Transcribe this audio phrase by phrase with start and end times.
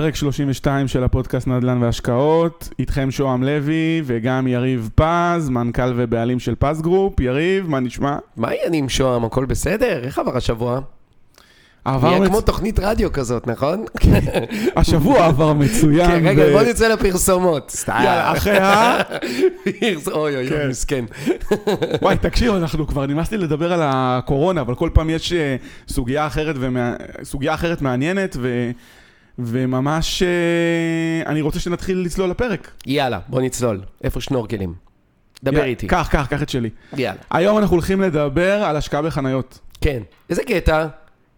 [0.00, 6.54] פרק 32 של הפודקאסט נדל"ן והשקעות, איתכם שוהם לוי וגם יריב פז, מנכ"ל ובעלים של
[6.58, 7.20] פז גרופ.
[7.20, 8.16] יריב, מה נשמע?
[8.36, 9.24] מה העניינים שוהם?
[9.24, 10.04] הכל בסדר?
[10.04, 10.80] איך עבר השבוע?
[11.84, 12.28] עבר נהיה מצ...
[12.28, 13.84] כמו תוכנית רדיו כזאת, נכון?
[14.76, 16.06] השבוע עבר מצוין.
[16.10, 17.70] כן, רגע, בוא נצא לפרסומות.
[17.70, 17.92] סתם.
[17.96, 18.98] יאללה, אחרי ה...
[19.64, 20.54] פרס- אוי אוי כן.
[20.54, 21.04] אוי, מסכן.
[22.02, 25.56] וואי, תקשיב, אנחנו כבר נמאס לי לדבר על הקורונה, אבל כל פעם יש אה,
[25.88, 26.56] סוגיה אחרת.
[27.22, 28.70] סוגיה אחרת מעניינת, ו...
[29.38, 32.70] וממש אה, אני רוצה שנתחיל לצלול לפרק.
[32.86, 33.80] יאללה, בוא נצלול.
[34.04, 34.74] איפה שנורקלים?
[35.44, 35.86] דבר איתי.
[35.86, 36.70] קח, קח, קח את שלי.
[36.96, 37.20] יאללה.
[37.30, 39.58] היום אנחנו הולכים לדבר על השקעה בחניות.
[39.80, 40.02] כן.
[40.30, 40.86] איזה קטע?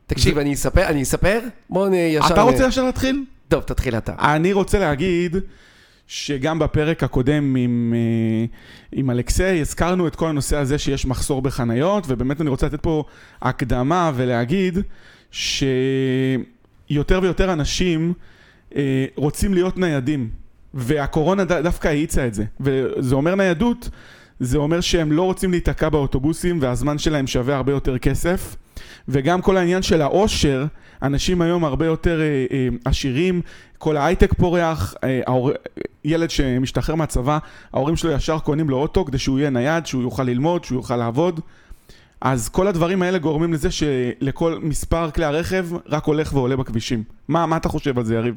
[0.06, 0.86] תקשיב, אני אספר?
[0.86, 1.40] אני אספר?
[1.70, 2.26] בוא ישר...
[2.34, 3.24] אתה רוצה ישר להתחיל?
[3.48, 4.14] טוב, תתחיל אתה.
[4.18, 5.36] אני רוצה להגיד
[6.06, 8.44] שגם בפרק הקודם עם, אה,
[8.92, 13.04] עם אלכסיי הזכרנו את כל הנושא הזה שיש מחסור בחניות, ובאמת אני רוצה לתת פה
[13.42, 14.78] הקדמה ולהגיד
[16.92, 18.12] שיותר ויותר אנשים
[18.76, 20.28] אה, רוצים להיות ניידים,
[20.74, 22.44] והקורונה ד- דווקא האיצה את זה.
[22.60, 23.90] וזה אומר ניידות,
[24.40, 28.56] זה אומר שהם לא רוצים להיתקע באוטובוסים והזמן שלהם שווה הרבה יותר כסף.
[29.08, 30.64] וגם כל העניין של העושר,
[31.02, 33.40] אנשים היום הרבה יותר אה, אה, עשירים,
[33.78, 35.50] כל ההייטק פורח, אה, ההור...
[36.04, 37.38] ילד שמשתחרר מהצבא,
[37.72, 40.96] ההורים שלו ישר קונים לו אוטו כדי שהוא יהיה נייד, שהוא יוכל ללמוד, שהוא יוכל
[40.96, 41.40] לעבוד.
[42.20, 47.02] אז כל הדברים האלה גורמים לזה שלכל מספר כלי הרכב רק הולך ועולה בכבישים.
[47.28, 48.34] מה, מה אתה חושב על זה, יריב?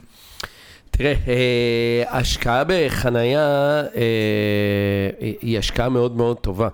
[0.91, 5.09] תראה, אה, השקעה בחנייה אה,
[5.41, 6.67] היא השקעה מאוד מאוד טובה.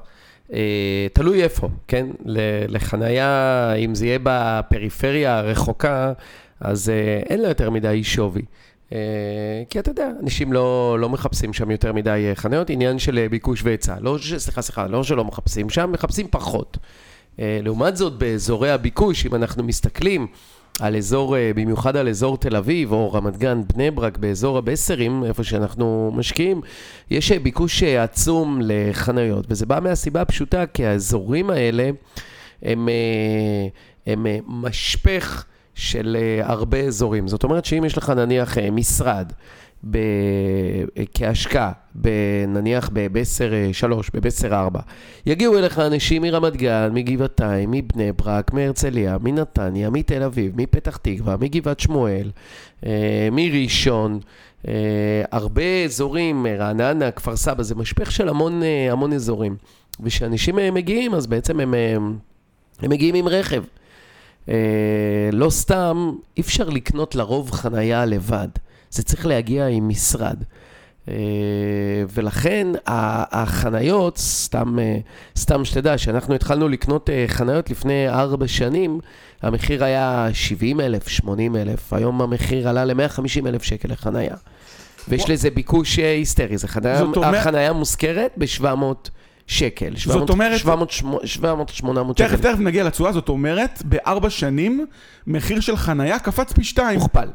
[0.53, 2.07] אה, תלוי איפה, כן?
[2.67, 6.13] לחנייה, אם זה יהיה בפריפריה הרחוקה,
[6.59, 6.91] אז
[7.29, 8.41] אין לה יותר מדי שווי.
[8.93, 8.97] אה,
[9.69, 13.29] כי אתה יודע, אנשים לא, לא מחפשים שם יותר מדי אה, חניות, עניין של אה,
[13.29, 13.95] ביקוש והיצע.
[14.01, 16.77] לא, סליחה, סליחה, לא שלא מחפשים שם, מחפשים פחות.
[17.41, 20.27] לעומת זאת, באזורי הביקוש, אם אנחנו מסתכלים
[20.79, 25.43] על אזור, במיוחד על אזור תל אביב, או רמת גן, בני ברק, באזור הבסרים, איפה
[25.43, 26.61] שאנחנו משקיעים,
[27.11, 31.89] יש ביקוש עצום לחניות, וזה בא מהסיבה הפשוטה, כי האזורים האלה
[32.61, 32.89] הם,
[34.07, 35.45] הם משפך
[35.79, 37.27] של אה, הרבה אזורים.
[37.27, 39.33] זאת אומרת שאם יש לך נניח אה, משרד,
[39.91, 39.97] ב...
[41.13, 44.79] כהשקעה, ב- נניח בבסר 3, בבסר 4,
[45.25, 51.79] יגיעו אליך אנשים מרמת גן, מגבעתיים, מבני ברק, מהרצליה, מנתניה, מתל אביב, מפתח תקווה, מגבעת
[51.79, 52.31] שמואל,
[52.85, 54.19] אה, מראשון,
[54.67, 54.73] אה,
[55.31, 59.55] הרבה אזורים, אה, רעננה, כפר סבא, זה משפך של המון, אה, המון אזורים.
[60.03, 61.95] וכשאנשים אה, מגיעים, אז בעצם הם, אה,
[62.81, 63.63] הם מגיעים עם רכב.
[64.49, 68.47] אה, לא סתם, אי אפשר לקנות לרוב חנייה לבד.
[68.89, 70.43] זה צריך להגיע עם משרד.
[71.09, 71.13] אה,
[72.13, 74.97] ולכן החניות, סתם, אה,
[75.37, 78.99] סתם שתדע, כשאנחנו התחלנו לקנות אה, חניות לפני ארבע שנים,
[79.41, 84.35] המחיר היה 70 אלף, 80 אלף, היום המחיר עלה ל-150 אלף שקל לחניה.
[85.07, 85.29] ויש.
[85.29, 89.09] לזה ביקוש אה, היסטרי, זה חניה, החניה מושכרת ב-700
[89.49, 89.95] שקל.
[89.95, 91.27] 700, אומרת- 700, 700-800
[92.17, 92.27] שקל.
[92.27, 94.85] תכף, תכף נגיע לתשואה, זאת אומרת, בארבע שנים,
[95.27, 96.99] מחיר של חנייה קפץ פי שתיים.
[96.99, 97.27] הוכפל.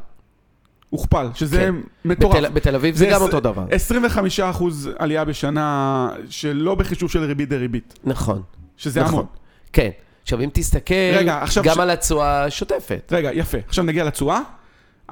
[0.89, 1.75] הוכפל, שזה כן.
[2.05, 2.35] מטורף.
[2.37, 3.65] בתל, בתל אביב זה גם עש- אותו דבר.
[3.71, 4.63] 25%
[4.97, 8.41] עלייה בשנה, שלא בחישוב של ריבית דריבית, נכון.
[8.77, 9.13] שזה נכון.
[9.13, 9.25] המון.
[9.73, 9.89] כן.
[10.23, 13.09] עכשיו, אם תסתכל רגע, עכשיו גם ש- על התשואה השוטפת.
[13.15, 13.57] רגע, יפה.
[13.67, 14.39] עכשיו נגיע לתשואה.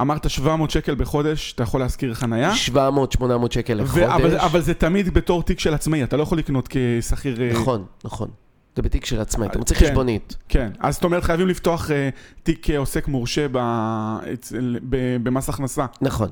[0.02, 2.52] אמרת 700 שקל בחודש, אתה יכול להשכיר חנייה.
[2.76, 2.76] 700-800
[3.50, 4.04] שקל לחודש.
[4.04, 7.42] ו- אבל, אבל זה תמיד בתור תיק של עצמאי, אתה לא יכול לקנות כשכיר...
[7.42, 8.28] אה, נכון, נכון.
[8.76, 9.86] זה בתיק של עצמאי, אתה מוציא כן.
[9.86, 10.38] חשבונית.
[10.50, 12.10] כן, אז זאת אומרת חייבים לפתוח אה,
[12.44, 13.60] תיק אה, עוסק מורשה ב,
[15.24, 15.86] במס הכנסה.
[16.02, 16.30] נכון.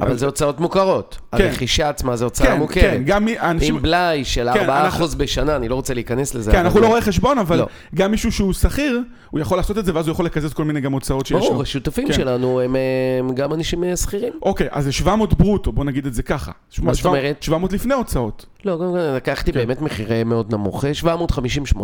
[0.00, 1.18] אבל זה הוצאות מוכרות.
[1.36, 1.44] כן.
[1.44, 2.82] הרכישה עצמה זה הוצאה כן, מוכרת.
[2.84, 3.76] כן, גם אנשים...
[3.76, 6.52] עם בלאי של 4% כן, אנחנו- בשנה, אני לא רוצה להיכנס לזה.
[6.52, 7.66] כן, אנחנו לא רואי חשבון, אבל לא.
[7.94, 9.00] גם מישהו שהוא שכיר,
[9.30, 11.48] הוא יכול לעשות את זה, ואז הוא יכול לקזז כל מיני גם הוצאות שיש לו.
[11.48, 12.12] ברור, השותפים כן.
[12.12, 12.76] שלנו הם
[13.18, 14.32] הם גם אנשים אה, שכירים.
[14.42, 16.52] אוקיי, אז זה 700 ברוטו, בוא נגיד את זה ככה.
[16.82, 17.42] מה זאת אומרת?
[17.42, 18.46] 700 לפני הוצאות.
[18.64, 19.58] לא, גם גם לקחתי כן.
[19.58, 21.80] באמת מחירי מאוד נמוך, 750-800.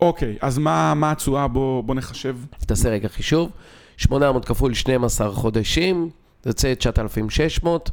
[0.00, 1.48] אוקיי, אז מה מה התשואה?
[1.48, 2.36] בוא בוא נחשב.
[2.66, 3.50] תעשה רגע חישוב,
[3.96, 6.10] 800 כפול 12 חודשים,
[6.44, 7.90] זה יוצא 9,600,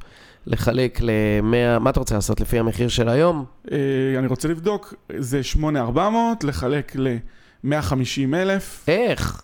[0.48, 3.46] לחלק ל-100, מה אתה רוצה לעשות לפי המחיר של היום?
[3.72, 3.78] אה,
[4.20, 8.86] אני רוצה לבדוק, זה 8,400 לחלק ל-150 אלף.
[8.88, 9.42] איך?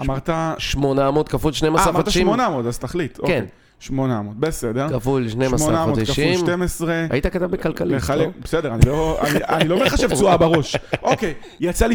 [0.00, 0.30] אמרת...
[0.30, 2.26] אה, 800 כפול 12 אמרת חודשים?
[2.26, 3.18] 800, אז תחליט.
[3.18, 3.40] אוקיי.
[3.40, 3.46] כן.
[3.80, 4.88] 800, בסדר.
[4.88, 6.38] כפול 12 800 כפול חודשים.
[6.38, 7.06] 12.
[7.10, 8.32] היית כתב בכלכלית, לחלק, לא?
[8.42, 10.76] בסדר, אני לא, אני, אני לא מחשב תשואה בראש.
[11.02, 11.94] אוקיי, יצא לי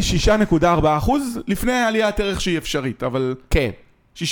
[0.60, 3.70] 6.4 אחוז לפני עליית ערך שהיא אפשרית, אבל כן,
[4.16, 4.24] 6.4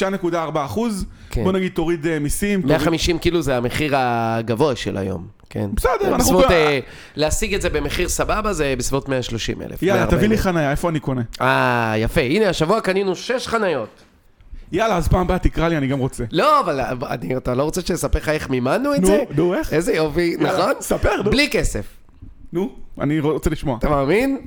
[0.54, 1.44] אחוז, כן.
[1.44, 2.60] בוא נגיד תוריד אה, מיסים.
[2.62, 5.70] תוריד- 150 כאילו זה המחיר הגבוה של היום, כן.
[5.74, 6.18] בסדר, זה אנחנו...
[6.18, 6.78] בסביבות, אה,
[7.16, 9.82] להשיג את זה במחיר סבבה זה בסביבות 130 אלף.
[9.82, 11.22] יאללה, תביא לי חנייה, איפה אני קונה?
[11.40, 12.20] אה, יפה.
[12.20, 13.88] הנה, השבוע קנינו 6 חניות.
[14.72, 16.24] יאללה, אז פעם הבאה תקרא לי, אני גם רוצה.
[16.32, 16.80] לא, אבל
[17.10, 19.22] אני, אתה לא רוצה שאספר לך איך מימנו את נו, זה?
[19.36, 19.72] נו, איך?
[19.72, 20.72] איזה יופי, נכון?
[20.80, 21.30] ספר, נו.
[21.30, 21.86] בלי כסף.
[22.52, 23.78] נו, אני רוצה לשמוע.
[23.78, 24.38] אתה מאמין?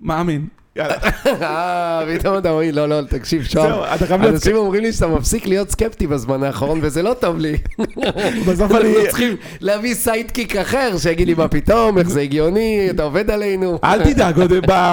[0.00, 0.46] מאמין.
[0.76, 0.94] יאללה.
[1.42, 3.68] אה, פתאום אתה אומר, לא, לא, תקשיב, שוהם.
[3.68, 4.34] זהו, אתה חייב להיות...
[4.34, 7.56] אנשים אומרים לי שאתה מפסיק להיות סקפטי בזמן האחרון, וזה לא טוב לי.
[8.46, 9.08] בסוף אנחנו אני...
[9.08, 13.78] צריכים להביא sidekick אחר, שיגיד לי מה פתאום, איך זה הגיוני, אתה עובד עלינו.
[13.84, 14.40] אל תדאג,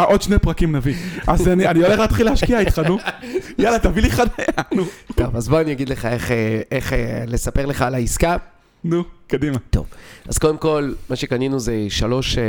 [0.07, 0.95] עוד- שני פרקים נביא.
[1.27, 2.97] אז אני הולך להתחיל להשקיע איתך, נו.
[3.57, 4.27] יאללה, תביא לי חניה,
[4.73, 4.83] נו.
[5.15, 6.61] טוב, אז בוא אני אגיד לך איך, אה,
[6.93, 8.37] אה, לספר לך על העסקה.
[8.83, 9.57] נו, קדימה.
[9.69, 9.85] טוב,
[10.27, 12.43] אז קודם כל, מה שקנינו זה שלוש אה,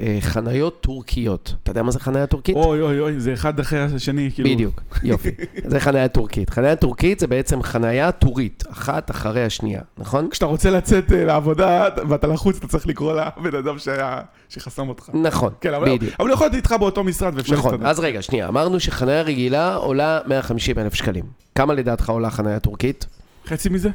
[0.00, 1.54] אה, חניות טורקיות.
[1.62, 2.56] אתה יודע מה זה חניה טורקית?
[2.56, 4.50] אוי אוי אוי, זה אחד אחרי השני, כאילו.
[4.50, 5.30] בדיוק, יופי.
[5.70, 6.50] זה חניה טורקית.
[6.50, 10.28] חניה טורקית זה בעצם חניה טורית, אחת אחרי השנייה, נכון?
[10.30, 15.10] כשאתה רוצה לצאת אה, לעבודה ואתה לחוץ, אתה צריך לקרוא לבן אדם שהיה- שחסם אותך.
[15.14, 16.14] נכון, כן, אבל בדיוק.
[16.20, 17.88] אבל הוא יכול להיות איתך באותו משרד ואפשר נכון, להסתדר.
[17.90, 21.24] אז רגע, שנייה, אמרנו שחניה רגילה עולה 150 אלף שקלים.
[21.54, 23.06] כמה לדעתך עולה חניה טורקית?
[23.46, 23.88] חצי מזה?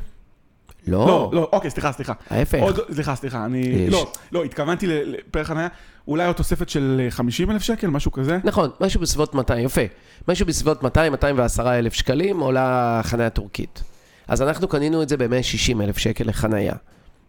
[0.87, 2.13] לא, לא, לא, אוקיי, סליחה, סליחה.
[2.29, 2.59] ההפך.
[2.61, 3.57] עוד, סליחה, סליחה, אני...
[3.59, 3.93] יש.
[3.93, 5.67] לא, לא, התכוונתי לפר חניה,
[6.07, 8.37] אולי עוד תוספת של 50 אלף שקל, משהו כזה?
[8.43, 9.81] נכון, משהו בסביבות 200, יפה.
[10.27, 10.87] משהו בסביבות 200-210
[11.59, 13.83] אלף שקלים עולה חניה טורקית.
[14.27, 16.73] אז אנחנו קנינו את זה ב-160 אלף שקל לחניה.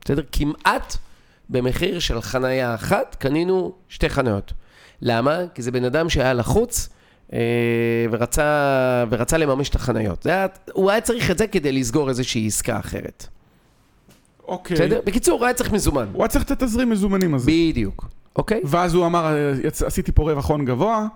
[0.04, 0.22] בסדר?
[0.32, 0.96] כמעט
[1.50, 4.52] במחיר של חניה אחת קנינו שתי חניות.
[5.02, 5.38] למה?
[5.54, 6.88] כי זה בן אדם שהיה לחוץ
[7.32, 7.38] אה,
[8.10, 10.22] ורצה, ורצה לממש את החניות.
[10.22, 13.26] זה היה, הוא היה צריך את זה כדי לסגור איזושהי עסקה אחרת.
[14.50, 14.74] אוקיי.
[14.76, 15.00] בסדר?
[15.04, 16.06] בקיצור, היה צריך מזומן.
[16.12, 17.50] הוא היה צריך את התזרים מזומנים הזה.
[17.50, 18.08] בדיוק.
[18.36, 18.60] אוקיי?
[18.64, 19.34] ואז הוא אמר,
[19.86, 21.06] עשיתי פה רווח הון גבוה.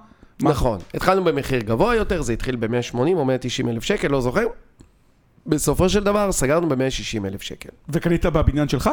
[0.42, 0.78] מה- נכון.
[0.94, 4.46] התחלנו במחיר גבוה יותר, זה התחיל ב-180 או 190 אלף שקל, לא זוכר.
[5.46, 7.68] בסופו של דבר סגרנו ב-160 אלף שקל.
[7.88, 8.90] וקנית בבניין שלך?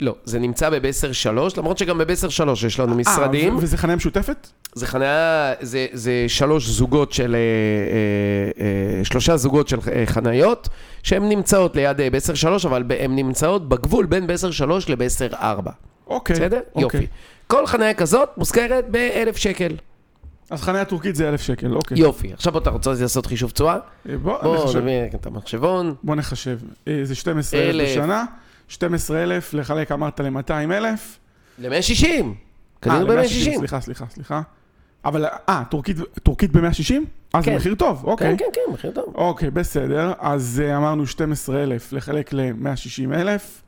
[0.00, 3.52] לא, זה נמצא בבסר 3, למרות שגם בבסר 3 יש לנו משרדים.
[3.54, 4.48] אה, וזה חניה משותפת?
[4.74, 10.68] זה חניה, זה, זה שלוש זוגות של, אה, אה, אה, שלושה זוגות של אה, חניות,
[11.02, 15.70] שהן נמצאות ליד אה, בסר 3, אבל הן נמצאות בגבול בין בסר 3 לבסר 4.
[16.06, 16.36] אוקיי.
[16.36, 16.60] בסדר?
[16.74, 17.00] אוקיי.
[17.00, 17.06] יופי.
[17.46, 19.72] כל חניה כזאת מושכרת ב-1,000 שקל.
[20.50, 21.98] אז חניה טורקית זה אלף שקל, אוקיי.
[21.98, 22.32] יופי.
[22.32, 23.78] עכשיו אתה רוצה לעשות חישוב תשואה?
[24.08, 24.78] אה, בוא בוא נחשב.
[24.78, 25.94] נביא את המחשבון.
[26.02, 26.58] בוא נחשב.
[27.02, 27.88] זה 12 אלף אלף.
[27.88, 28.24] בשנה.
[28.70, 31.18] 12 אלף לחלק אמרת ל-200 אלף.
[31.58, 32.06] ל-160.
[32.80, 33.56] קנינו ב-160.
[33.58, 34.42] סליחה, סליחה, סליחה.
[35.04, 36.60] אבל, אה, טורקית, טורקית ב-160?
[37.34, 37.56] אה, זה כן.
[37.56, 38.38] מחיר טוב, אוקיי.
[38.38, 39.14] כן, כן, כן, מחיר טוב.
[39.14, 40.12] אוקיי, בסדר.
[40.18, 43.62] אז אה, אמרנו 12,000 לחלק ל-160,000.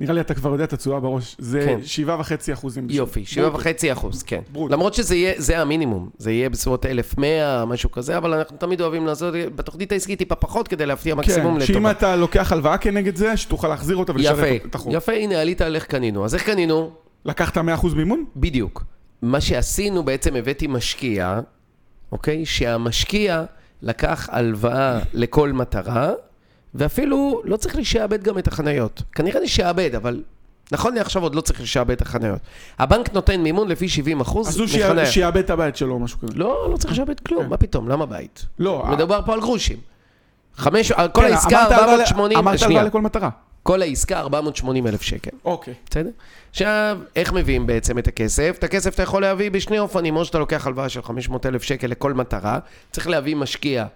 [0.00, 1.36] נראה לי אתה כבר יודע את התשואה בראש.
[1.38, 2.06] זה כן.
[2.06, 2.86] 7.5 אחוזים.
[2.86, 2.96] בשנה.
[2.96, 4.40] יופי, שבעה וחצי אחוז, כן.
[4.52, 4.74] ברוטו.
[4.74, 9.06] למרות שזה יהיה, זה המינימום, זה יהיה בסביבות 1,100, משהו כזה, אבל אנחנו תמיד אוהבים
[9.06, 11.90] לעשות בתוכנית העסקית טיפה פחות כדי להפתיע מקסימום כן, שאם לטובה.
[11.90, 14.94] אתה לוקח הלוואה כנגד זה, שתוכל להחזיר אותה יפה, את החוב.
[14.94, 16.24] יפה, הנה עלית על איך קנינו.
[16.24, 16.90] אז איך קנינו?
[17.24, 17.60] לקחת 100%
[17.96, 18.24] מימון?
[18.36, 18.84] בדיוק.
[19.22, 21.40] מה שעשינו, בעצם הבאתי משקיע,
[22.12, 22.46] אוקיי?
[22.46, 23.44] שהמשקיע
[23.82, 26.12] לקח הלוואה לכל מטרה,
[26.74, 29.02] ואפילו לא צריך לשעבד גם את החניות.
[29.14, 30.22] כנראה נשעבד, אבל
[30.72, 32.38] נכון לעכשיו עוד לא צריך לשעבד את החניות.
[32.78, 35.06] הבנק נותן מימון לפי 70 אחוז אז הוא מחניה.
[35.06, 36.32] שיעבד את הבית שלו או משהו כזה.
[36.36, 37.48] לא, לא צריך לשעבד כלום, כן.
[37.50, 38.44] מה פתאום, למה בית?
[38.58, 39.76] לא, מדובר פה על גרושים.
[40.56, 43.30] חמש, כל כן, העסקה אמרת הלוואה ל- 480, אמרת הלוואה לכל מטרה.
[43.62, 45.30] כל העסקה 480 אלף שקל.
[45.44, 45.74] אוקיי.
[45.90, 46.10] בסדר?
[46.50, 48.54] עכשיו, איך מביאים בעצם את הכסף?
[48.58, 51.86] את הכסף אתה יכול להביא בשני אופנים, או שאתה לוקח הלוואה של 500 אלף שקל
[51.86, 52.58] לכל מטרה,
[52.90, 53.86] צריך להביא משקיע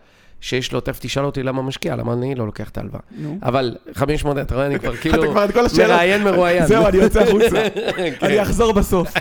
[0.41, 3.01] שיש לו, תכף תשאל אותי למה משקיע, למה אני לא לוקח את ההלוואה.
[3.43, 5.35] אבל 500, אתה רואה, אני כבר כאילו.
[5.79, 6.67] מראיין מרואיין.
[6.67, 7.69] זהו, אני יוצא החוצה.
[7.97, 8.13] כן.
[8.23, 9.13] אני אחזור בסוף.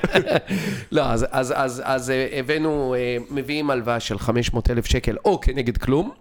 [0.91, 6.11] לא, אז, אה, הבאנו, אה, מביאים הלוואה של 500 אלף שקל או כנגד כלום,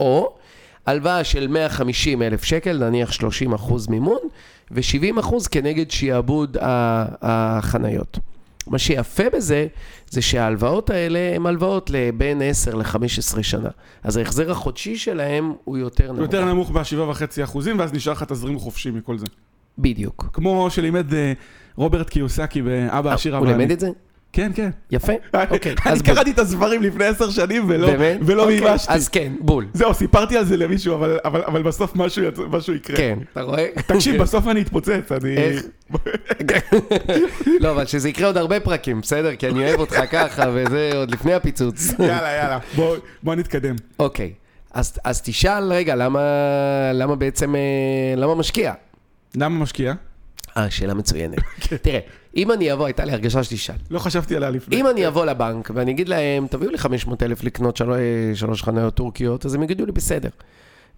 [0.00, 0.36] או
[0.86, 4.18] הלוואה של 150 אלף שקל, נניח 30 אחוז מימון,
[4.70, 6.56] ו-70 אחוז כנגד שיעבוד
[7.22, 8.18] החניות.
[8.66, 9.66] מה שיפה בזה,
[10.10, 13.68] זה שההלוואות האלה הן הלוואות לבין 10 ל-15 שנה.
[14.02, 16.20] אז ההחזר החודשי שלהם הוא יותר נמוך.
[16.20, 19.26] יותר נמוך ב-7.5 אחוזים, ואז נשאר לך תזרים חופשי מכל זה.
[19.78, 20.30] בדיוק.
[20.32, 21.32] כמו שלימד אה,
[21.76, 23.90] רוברט קיוסקי באבא עשיר הוא אבל לימד את זה?
[24.36, 24.70] כן, כן.
[24.90, 25.12] יפה.
[25.50, 25.74] אוקיי.
[25.86, 26.00] אני.
[26.02, 27.92] קראתי את הספרים לפני עשר שנים ולא
[28.42, 28.92] אוקיי, מימשתי.
[28.92, 29.66] אז כן, בול.
[29.74, 32.96] זהו, סיפרתי על זה למישהו, אבל- בסוף משהו יקרה.
[32.96, 33.66] כן, אתה רואה?
[33.86, 35.36] תקשיב, בסוף אני אתפוצץ, אני...
[35.36, 35.62] איך?
[37.60, 39.36] לא, אבל שזה יקרה עוד הרבה פרקים, בסדר?
[39.36, 41.92] כי אני אוהב אותך ככה, וזה עוד לפני הפיצוץ.
[41.98, 42.58] יאללה, יאללה,
[43.22, 43.74] בוא נתקדם.
[43.98, 44.32] אוקיי,
[44.74, 46.20] אז אז תשאל רגע, למה
[46.94, 47.60] למה בעצם, אה,
[48.16, 48.72] למה משקיע?
[49.36, 49.94] למה משקיע?
[50.56, 51.38] אה, שאלה מצוינת.
[51.82, 51.98] תראה,
[52.36, 53.74] אם אני אבוא, הייתה לי הרגשה שתשאל.
[53.90, 54.76] לא חשבתי עליה לפני.
[54.80, 57.92] אם אני אבוא לבנק ואני אגיד להם, תביאו לי 500 אלף לקנות של-
[58.34, 60.28] שלוש חניות טורקיות, אז הם יגידו לי, בסדר.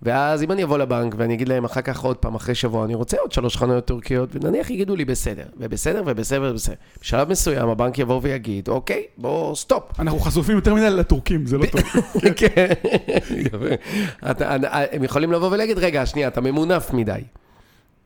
[0.03, 2.95] ואז אם אני אבוא לבנק ואני אגיד להם אחר כך עוד פעם, אחרי שבוע, אני
[2.95, 6.75] רוצה עוד שלוש חניות טורקיות, ונניח יגידו לי בסדר, ובסדר, ובסדר, ובסדר.
[7.03, 9.83] בשלב מסוים הבנק יבוא ויגיד, אוקיי, בוא, סטופ.
[10.01, 11.81] אנחנו חשופים יותר מדי לטורקים, זה לא טוב.
[12.37, 12.67] כן,
[14.93, 17.21] הם יכולים לבוא ולהגיד, רגע, שנייה, אתה ממונף מדי.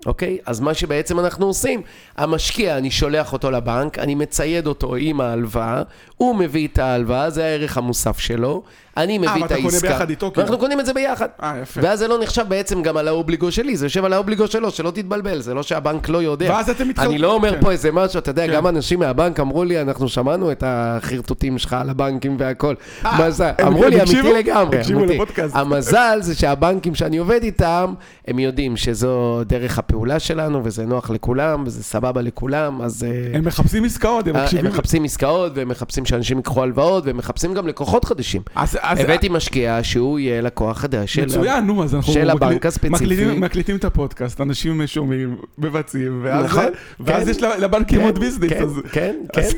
[0.06, 0.38] אוקיי?
[0.47, 1.82] אז מה שבעצם אנחנו עושים,
[2.16, 5.82] המשקיע, אני שולח אותו לבנק, אני מצייד אותו עם ההלוואה,
[6.16, 8.62] הוא מביא את ההלוואה, זה הערך המוסף שלו,
[8.97, 9.71] אני מביא את ואתה העסקה.
[9.81, 10.47] קונה ביחד איתו, כאילו?
[10.47, 11.27] ואנחנו קונים את זה ביחד.
[11.43, 11.81] אה, יפה.
[11.85, 14.91] ואז זה לא נחשב בעצם גם על האובליגו שלי, זה יושב על האובליגו שלו, שלא
[14.91, 16.51] תתבלבל, זה לא שהבנק לא יודע.
[16.51, 17.11] ואז אתם מתחלקים.
[17.13, 17.61] אני לא אומר כן.
[17.61, 18.53] פה איזה משהו, אתה יודע, כן.
[18.53, 22.75] גם אנשים מהבנק אמרו לי, אנחנו שמענו את החרטוטים שלך על הבנקים והכל.
[23.03, 23.51] מה זה?
[23.67, 24.03] אמרו לי?
[24.03, 24.81] אמיתי לגמרי.
[24.95, 25.19] אמיתי.
[25.53, 27.95] המזל זה שהבנקים שאני עובד איתם,
[28.29, 33.05] הם יודעים שזו דרך הפעולה שלנו, וזה נוח לכולם, וזה סבבה לכולם, אז...
[33.05, 34.67] אה, הם מחפשים עסקאות, הם אה, הם מקשיבים.
[34.71, 38.43] מחפשים עסקאות, והם מחפשים שאנשים ייקחו הלוואות, והם מחפשים גם לקוחות חדשים.
[38.55, 41.25] אז- הבאתי משקיע שהוא יהיה לקוח חדש של...
[41.25, 42.95] מצוין, נו, אז אנחנו של הבנק הספציפי.
[43.39, 46.65] מקליטים- את הפודקאסט, אנשים שומעים, מבצעים, ואז- נכון,
[47.07, 47.23] כן.
[47.31, 48.51] יש לבנקים כן, עוד ביזנס.
[48.51, 49.55] כן, אז- כן, כן, אז-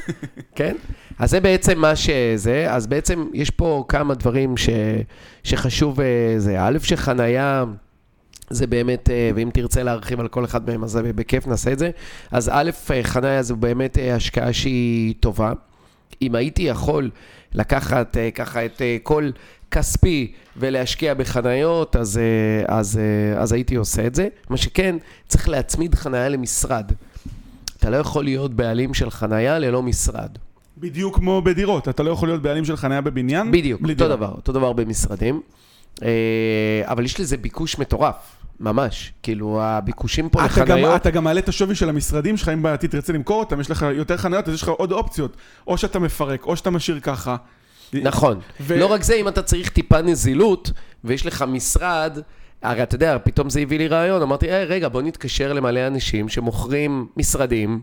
[0.54, 0.75] כן.
[1.19, 4.69] אז זה בעצם מה שזה, אז בעצם יש פה כמה דברים ש,
[5.45, 6.07] שחשוב, אה,
[6.38, 7.64] זה א', שחנייה,
[8.50, 11.90] זה באמת, אה, ואם תרצה להרחיב על כל אחד מהם, אז בכיף נעשה את זה.
[12.31, 15.52] אז א', אה, חנייה זו באמת אה, השקעה שהיא טובה.
[16.23, 17.11] אם הייתי יכול
[17.54, 19.30] לקחת אה, ככה את אה, כל
[19.70, 24.28] כספי ולהשקיע בחניות, אז, אה, אז, אה, אז הייתי עושה את זה.
[24.50, 24.96] מה שכן,
[25.28, 26.92] צריך להצמיד חניה למשרד.
[27.78, 30.30] אתה לא יכול להיות בעלים של חניה ללא משרד.
[30.78, 33.52] בדיוק כמו בדירות, אתה לא יכול להיות בעלים של חניה בבניין.
[33.52, 34.08] בדיוק, אותו דירה.
[34.08, 35.40] דבר, אותו דבר במשרדים.
[36.02, 39.12] אה, אבל יש לזה ביקוש מטורף, ממש.
[39.23, 40.96] כאילו, הביקושים פה אתה גם, לחניות...
[40.96, 43.87] אתה גם מעלה את השווי של המשרדים שלך, אם בעתיד תרצה למכור אותם, יש לך
[43.94, 45.37] יותר חניות, אז יש לך עוד אופציות.
[45.66, 47.37] או שאתה מפרק, או שאתה משאיר ככה.
[47.92, 48.40] נכון.
[48.61, 50.70] ו- לא רק זה, אם אתה צריך טיפה נזילות,
[51.04, 52.18] ויש לך משרד,
[52.62, 56.28] הרי אתה יודע, פתאום זה הביא לי רעיון, אמרתי, היי, רגע, בוא נתקשר למלא אנשים
[56.28, 57.80] שמוכרים משרדים,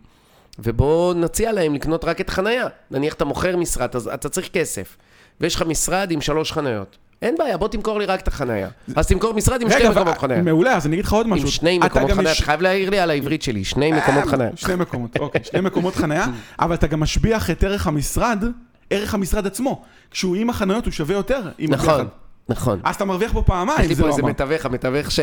[0.60, 2.68] ובוא נציע להם לקנות רק את חנייה.
[2.92, 4.98] נניח אתה מוכר משרד, אז אתה צריך כסף,
[5.42, 6.98] ויש לך משרד עם שלוש חניות.
[7.22, 8.68] אין בעיה, בוא תמכור לי רק את החנייה.
[8.96, 10.42] אז תמכור משרד עם רגע, מקומות חנייה.
[10.42, 11.46] מעולה, אז אני אגיד לך עוד משהו.
[11.46, 14.50] עם שני מקומות חנייה, אתה חייב להעיר לי על העברית שלי, שני מקומות אה, חנייה.
[14.56, 16.26] שני מקומות, אוקיי, שני מקומות חנייה,
[16.60, 18.44] אבל אתה גם משביח את ערך המשרד,
[18.90, 19.82] ערך המשרד עצמו.
[20.12, 21.42] כשהוא עם החניות הוא שווה יותר.
[21.60, 22.08] נכון.
[22.50, 22.80] נכון.
[22.84, 24.30] אז אתה מרוויח פה פעמיים, יש לי זה פה לא איזה אמר.
[24.30, 25.20] מתווך, המתווך ש...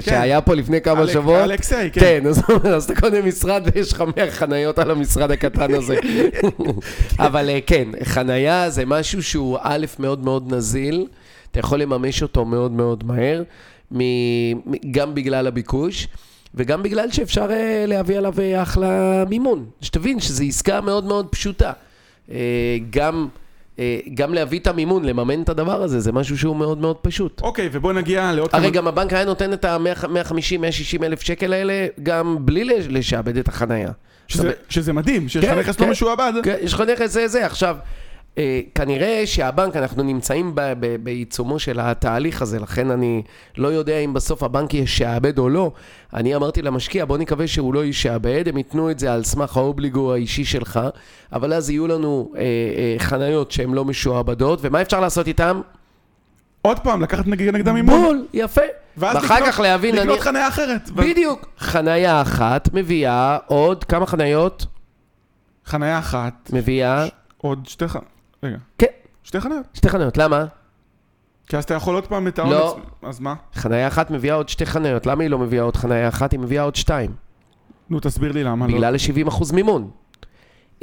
[0.00, 1.44] שהיה פה לפני כמה אלק- שבועות.
[1.44, 2.00] אלכסיי, כן.
[2.00, 2.42] כן, אז,
[2.74, 5.96] אז אתה קונה משרד ויש לך 100 חניות על המשרד הקטן הזה.
[7.18, 11.06] אבל אה, כן, חנייה זה משהו שהוא א', מאוד מאוד נזיל,
[11.54, 13.42] אתה יכול לממש אותו מאוד מאוד מהר,
[14.90, 16.08] גם בגלל הביקוש.
[16.54, 19.66] וגם בגלל שאפשר אה, להביא עליו אה, אחלה מימון.
[19.80, 21.72] שתבין שזו עסקה מאוד מאוד פשוטה.
[22.30, 22.36] אה,
[22.90, 23.28] גם,
[24.14, 27.40] גם להביא את המימון, לממן את הדבר הזה, זה משהו שהוא מאוד מאוד פשוט.
[27.42, 32.36] אוקיי, ובוא נגיע לעוד הרי גם הבנק היה נותן את ה-150-160 אלף שקל האלה גם
[32.40, 33.90] בלי לש- לשעבד את החנייה.
[34.28, 35.84] שזה- שזה מדהים, שיש לך כן, נכס כן.
[35.84, 36.32] לא משועבד.
[36.42, 37.46] כן, יש לך נכס זה זה.
[37.46, 37.76] עכשיו,
[38.74, 43.22] כנראה שהבנק, אנחנו נמצאים ב- ב- בעיצומו של התהליך הזה, לכן אני
[43.56, 45.72] לא יודע אם בסוף הבנק ישעבד או לא.
[46.14, 50.12] אני אמרתי למשקיע, בוא נקווה שהוא לא ישעבד, הם ייתנו את זה על סמך האובליגו
[50.12, 50.80] האישי שלך,
[51.32, 55.60] אבל אז יהיו לנו אה, אה, חניות שהן לא משועבדות, ומה אפשר לעשות איתן?
[56.62, 58.00] עוד פעם, לקחת נגדם מימון.
[58.00, 58.60] בול, יפה.
[58.96, 60.90] ואז ואחר לקנות- כך להבין, לקנות נניח- חניה אחרת.
[60.90, 61.48] ו- בדיוק.
[61.58, 64.66] חניה אחת מביאה עוד כמה חניות?
[65.66, 67.06] חניה אחת, מביאה...
[67.38, 68.13] עוד שתי חניות.
[68.44, 68.86] רגע, כן,
[69.22, 69.66] שתי חניות.
[69.74, 70.16] שתי חניות.
[70.16, 70.44] למה?
[71.48, 72.70] כי אז אתה יכול עוד פעם את לא.
[72.70, 72.82] עצמי.
[73.02, 73.34] אז מה?
[73.54, 75.06] חניה אחת מביאה עוד שתי חניות.
[75.06, 76.32] למה היא לא מביאה עוד חניה אחת?
[76.32, 77.10] היא מביאה עוד שתיים.
[77.90, 78.66] נו, תסביר לי למה.
[78.66, 78.72] לא.
[78.74, 79.90] בגלל ה-70% מימון.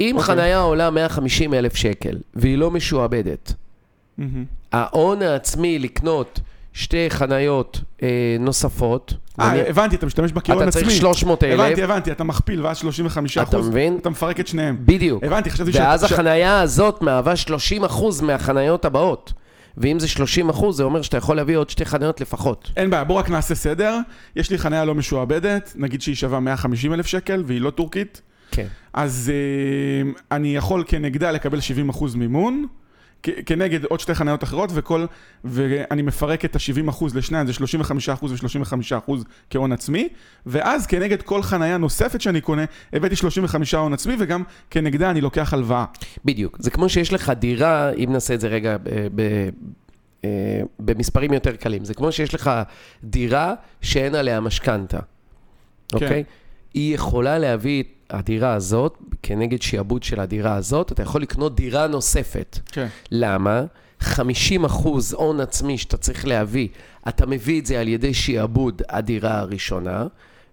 [0.00, 0.26] אם אוקיי.
[0.34, 3.52] חניה עולה 150 אלף שקל והיא לא משועבדת,
[4.18, 4.44] מהמם.
[4.72, 6.40] ההון העצמי לקנות
[6.72, 8.08] שתי חניות אה,
[8.40, 10.82] נוספות, אה, נניח- הבנתי, אתה משתמש אתה עצמי.
[10.82, 13.68] צריך 300 אלף, הבנתי, הבנתי, אתה מכפיל ואז 35 אתה אחוז.
[13.68, 13.98] מבין?
[14.00, 14.76] אתה מפרק את שניהם.
[14.80, 15.24] בדיוק.
[15.24, 17.52] הבנתי, חשבתי ואז ש- החנייה הזאת מהווה 30%
[18.22, 19.32] מהחניות הבאות.
[19.76, 22.70] ואם זה 30%, זה אומר שאתה יכול להביא עוד שתי חניות לפחות.
[22.76, 23.98] אין בעיה, בוא רק נעשה סדר.
[24.36, 28.66] יש לי חניה לא משועבדת, נגיד שהיא שווה 150 אלף שקל והיא לא טורקית, כן.
[28.92, 32.66] אז אה, אני יכול כנגדה לקבל 70 אחוז מימון,
[33.22, 35.06] כנגד עוד שתי חניות אחרות, וכל,
[35.44, 40.08] ואני מפרק את ה-70 אחוז לשניים, זה 35 אחוז ו-35 אחוז כהון עצמי,
[40.46, 45.54] ואז כנגד כל חניה נוספת שאני קונה, הבאתי 35 הון עצמי, וגם כנגדה אני לוקח
[45.54, 45.84] הלוואה.
[46.24, 46.56] בדיוק.
[46.60, 48.76] זה כמו שיש לך דירה, אם נעשה את זה רגע
[49.14, 49.48] ב-
[50.24, 52.50] אה, במספרים יותר קלים, זה כמו שיש לך
[53.04, 54.98] דירה שאין עליה משכנתה,
[55.92, 56.24] אוקיי?
[56.74, 61.86] היא יכולה להביא את הדירה הזאת, כנגד שיעבוד של הדירה הזאת, אתה יכול לקנות דירה
[61.86, 62.58] נוספת.
[62.72, 62.86] כן.
[63.10, 63.64] למה?
[64.00, 66.68] 50 אחוז הון עצמי שאתה צריך להביא,
[67.08, 70.06] אתה מביא את זה על ידי שעבוד הדירה הראשונה,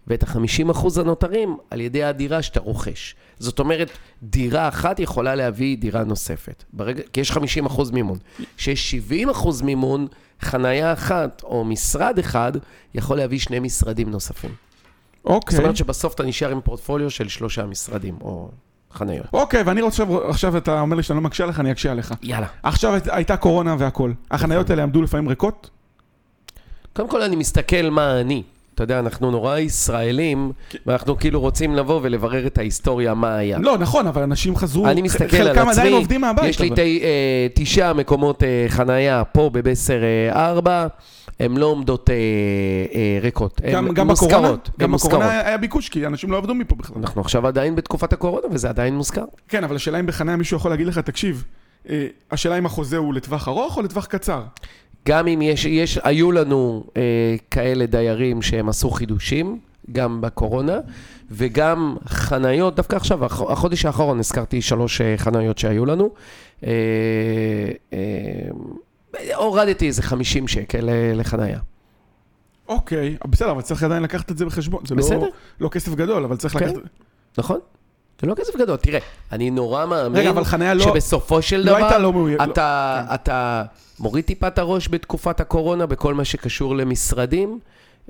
[0.07, 3.15] ואת ה-50 אחוז הנותרים על ידי הדירה שאתה רוכש.
[3.39, 3.89] זאת אומרת,
[4.23, 6.63] דירה אחת יכולה להביא דירה נוספת.
[6.73, 8.17] ברגע, כי יש 50 אחוז מימון.
[8.57, 10.07] כשיש 70 אחוז מימון,
[10.41, 12.51] חנייה אחת או משרד אחד
[12.93, 14.68] יכול להביא שני משרדים נוספים.
[15.25, 15.55] אוקיי.
[15.55, 18.49] זאת אומרת שבסוף אתה נשאר עם פורטפוליו של שלושה משרדים או
[18.93, 19.25] חניות.
[19.33, 22.13] אוקיי, ואני רוצה, עכשיו אתה אומר לי שאתה לא מקשה עליך, אני אקשה עליך.
[22.21, 22.47] יאללה.
[22.63, 24.11] עכשיו הייתה קורונה והכל.
[24.31, 25.69] החניות האלה עמדו לפעמים ריקות?
[26.93, 28.43] קודם כל אני מסתכל מה אני.
[28.79, 30.51] אתה יודע, אנחנו נורא ישראלים,
[30.85, 33.57] ואנחנו כאילו רוצים לבוא ולברר את ההיסטוריה, מה היה.
[33.59, 36.49] לא, נכון, אבל אנשים חזרו, אני מסתכל על חלקם עדיין עצמי, עובדים מהבית.
[36.49, 40.87] יש לי אה, תשעה מקומות אה, חנייה פה בבסר אה, ארבע,
[41.39, 42.15] הן לא עומדות אה,
[42.95, 44.31] אה, ריקות, הן גם, גם מושכרות.
[44.31, 45.13] בקורונה, גם מושכרות.
[45.13, 46.97] בקורונה היה ביקוש, כי אנשים לא עבדו מפה בכלל.
[46.97, 49.25] אנחנו עכשיו עדיין בתקופת הקורונה וזה עדיין מוזכר.
[49.47, 51.43] כן, אבל השאלה אם בחניה מישהו יכול להגיד לך, תקשיב,
[52.31, 54.41] השאלה אם החוזה הוא לטווח ארוך או לטווח קצר.
[55.07, 57.01] גם אם יש, יש היו לנו אה,
[57.51, 59.59] כאלה דיירים שהם עשו חידושים,
[59.91, 60.77] גם בקורונה,
[61.31, 66.09] וגם חניות, דווקא עכשיו, הח- החודש האחרון הזכרתי שלוש אה, חניות שהיו לנו.
[66.65, 66.69] אה,
[67.93, 67.99] אה,
[69.35, 71.59] הורדתי איזה 50 שקל אה, לחניה.
[72.67, 74.83] אוקיי, בסדר, אבל צריך עדיין לקחת את זה בחשבון.
[74.87, 75.19] זה בסדר.
[75.19, 75.27] לא,
[75.59, 76.65] לא כסף גדול, אבל צריך כן.
[76.67, 76.81] לקחת...
[77.37, 77.59] נכון?
[78.21, 78.77] זה לא כסף גדול.
[78.77, 78.99] תראה,
[79.31, 82.41] אני נורא מאמין רגע, אבל חניה לא- שבסופו של לא דבר, לא מאוימת.
[82.51, 83.63] אתה, אתה
[83.99, 87.59] מוריד טיפה את הראש בתקופת הקורונה בכל מה שקשור למשרדים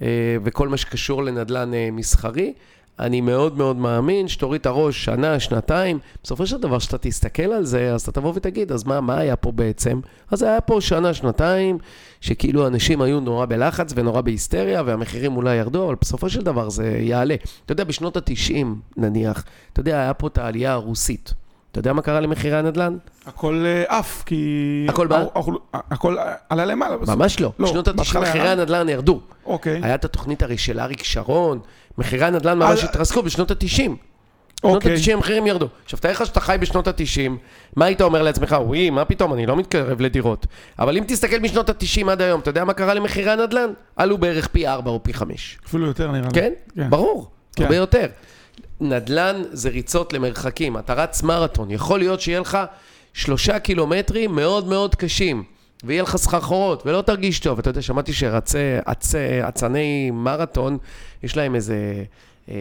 [0.02, 0.08] אה,
[0.44, 2.54] וכל מה שקשור לנדל"ן אה, מסחרי.
[3.00, 7.66] אני מאוד מאוד מאמין שתוריד את הראש שנה, שנתיים, בסופו של דבר שאתה תסתכל על
[7.66, 10.00] זה, אז אתה תבוא ותגיד, אז מה, מה היה פה בעצם?
[10.32, 11.78] אז היה פה שנה, שנתיים,
[12.22, 16.98] שכאילו אנשים היו נורא בלחץ ונורא בהיסטריה, והמחירים אולי ירדו, אבל בסופו של דבר זה
[17.02, 17.36] יעלה.
[17.66, 18.66] אתה יודע, בשנות ה-90
[18.98, 21.34] נניח, אתה יודע, היה פה את העלייה הרוסית.
[21.72, 22.98] אתה יודע מה קרה למחירי הנדל"ן?
[23.26, 24.86] הכל אה, עף, כי...
[24.90, 25.24] הכל מה?
[25.74, 26.18] הכל-
[26.50, 26.98] עלה למעלה.
[26.98, 27.16] בסוף.
[27.16, 27.52] ממש לא.
[27.60, 29.22] לא, בשנות ה-90 בהתחלה מחירי הנדל"ן ירדו.
[29.46, 29.80] אוקיי.
[29.84, 31.60] היה את התוכנית הרי של אריק שרון,
[31.98, 33.92] מחירי הנדל"ן ממש התרסקו בשנות ה-90.
[34.64, 34.94] בשנות אוקיי.
[34.94, 35.68] ה-90 המחירים ירדו.
[35.84, 37.32] עכשיו, תאר לך שאתה חי בשנות ה-90,
[37.76, 38.56] מה היית אומר לעצמך?
[38.66, 40.46] וואי, מה פתאום, אני לא מתקרב לדירות.
[40.80, 43.70] אבל אם תסתכל משנות ה-90 עד היום, אתה יודע מה קרה למחירי הנדל"ן?
[43.96, 45.58] עלו בערך פי 4 או פי 5.
[45.68, 46.34] אפילו יותר נראה לי.
[46.34, 46.54] כן?
[46.76, 46.90] כן.
[46.90, 47.64] ברור, כן.
[47.64, 48.06] הרבה יותר.
[48.82, 52.58] נדל"ן זה ריצות למרחקים, אתה רץ מרתון, יכול להיות שיהיה לך
[53.14, 55.44] שלושה קילומטרים מאוד מאוד קשים,
[55.84, 57.60] ויהיה לך סחרחורות, ולא תרגיש טוב.
[57.60, 60.78] אתה יודע, שמעתי שרצני מרתון,
[61.24, 62.04] יש להם איזה
[62.50, 62.56] אה,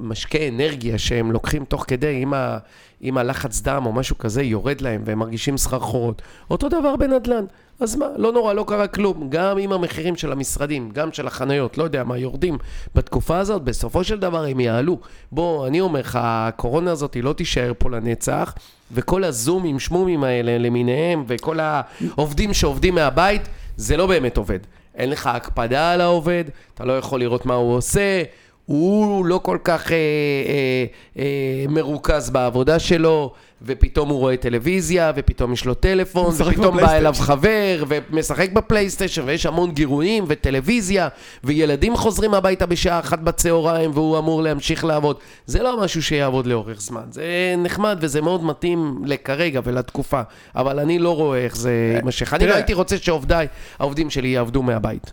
[0.00, 2.58] משקה אנרגיה שהם לוקחים תוך כדי, אם, ה,
[3.02, 6.22] אם הלחץ דם או משהו כזה יורד להם והם מרגישים סחרחורות.
[6.50, 7.44] אותו דבר בנדל"ן.
[7.80, 9.26] אז מה, לא נורא, לא קרה כלום.
[9.28, 12.58] גם אם המחירים של המשרדים, גם של החניות, לא יודע מה, יורדים
[12.94, 14.98] בתקופה הזאת, בסופו של דבר הם יעלו.
[15.32, 18.54] בוא, אני אומר לך, הקורונה הזאת היא לא תישאר פה לנצח,
[18.92, 23.42] וכל הזומים, שמומים האלה למיניהם, וכל העובדים שעובדים מהבית,
[23.76, 24.58] זה לא באמת עובד.
[24.94, 26.44] אין לך הקפדה על העובד,
[26.74, 28.22] אתה לא יכול לראות מה הוא עושה.
[28.66, 30.84] הוא לא כל כך אה, אה,
[31.18, 36.96] אה, מרוכז בעבודה שלו, ופתאום הוא רואה טלוויזיה, ופתאום יש לו טלפון, ופתאום בא.
[36.96, 41.08] אליו חבר, ומשחק בפלייסטיישן, ויש המון גירויים, וטלוויזיה,
[41.44, 45.16] וילדים חוזרים הביתה בשעה אחת בצהריים, והוא אמור להמשיך לעבוד.
[45.46, 47.04] זה לא משהו שיעבוד לאורך זמן.
[47.10, 50.20] זה נחמד, וזה מאוד מתאים לכרגע ולתקופה,
[50.56, 52.34] אבל אני לא רואה איך זה יימשך.
[52.34, 53.46] אני לא הייתי רוצה שעובדיי,
[53.78, 55.12] העובדים שלי יעבדו מהבית.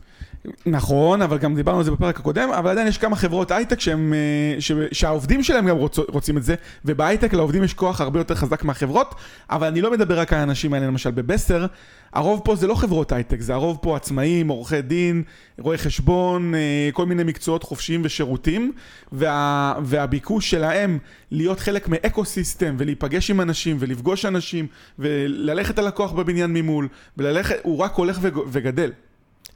[0.66, 4.14] נכון, אבל גם דיברנו על זה בפרק הקודם, אבל עדיין יש כמה חברות הייטק שהם,
[4.14, 8.36] אה, ש, שהעובדים שלהם גם רוצ, רוצים את זה, ובהייטק לעובדים יש כוח הרבה יותר
[8.36, 9.16] חזק מהחברות,
[9.50, 11.66] אבל אני לא מדבר רק על האנשים האלה, למשל בבסר,
[12.14, 15.24] הרוב פה זה לא חברות הייטק, זה הרוב פה עצמאים, עורכי דין,
[15.60, 18.72] רואי חשבון, אה, כל מיני מקצועות חופשיים ושירותים,
[19.12, 20.98] וה, והביקוש שלהם
[21.32, 24.68] להיות חלק מאקו סיסטם, ולהיפגש עם אנשים, ולפגוש אנשים,
[25.00, 28.92] וללכת על לקוח בבניין ממול, וללכת, הוא רק הולך וג- וגדל.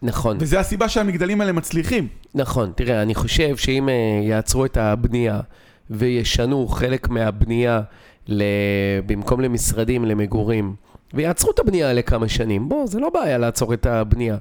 [0.01, 0.37] נכון.
[0.39, 2.07] וזה הסיבה שהמגדלים האלה מצליחים.
[2.35, 5.39] נכון, תראה, אני חושב שאם אה, יעצרו את הבנייה
[5.89, 7.81] וישנו חלק מהבנייה
[8.27, 8.43] ל...
[9.05, 10.75] במקום למשרדים, למגורים,
[11.13, 14.37] ויעצרו את הבנייה לכמה שנים, בוא, זה לא בעיה לעצור את הבנייה.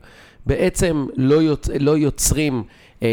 [0.47, 1.69] בעצם לא, יוצ...
[1.81, 2.62] לא יוצרים
[3.03, 3.09] אה,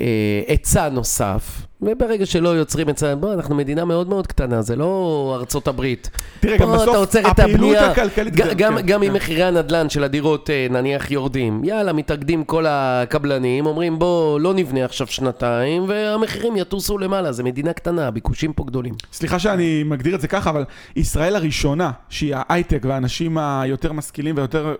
[0.00, 5.36] אה, היצע נוסף, וברגע שלא יוצרים היצע, בוא, אנחנו מדינה מאוד מאוד קטנה, זה לא
[5.40, 6.10] ארצות הברית.
[6.40, 8.34] תראה, גם בסוף הפעילות הבנייה, הכלכלית...
[8.34, 9.06] ג- גם, כן, גם כן.
[9.06, 14.54] אם מחירי הנדל"ן של הדירות אה, נניח יורדים, יאללה, מתאגדים כל הקבלנים, אומרים בוא לא
[14.54, 18.94] נבנה עכשיו שנתיים, והמחירים יטוסו למעלה, זה מדינה קטנה, הביקושים פה גדולים.
[19.12, 20.64] סליחה שאני מגדיר את זה ככה, אבל
[20.96, 24.74] ישראל הראשונה, שהיא ההייטק והאנשים היותר משכילים ויותר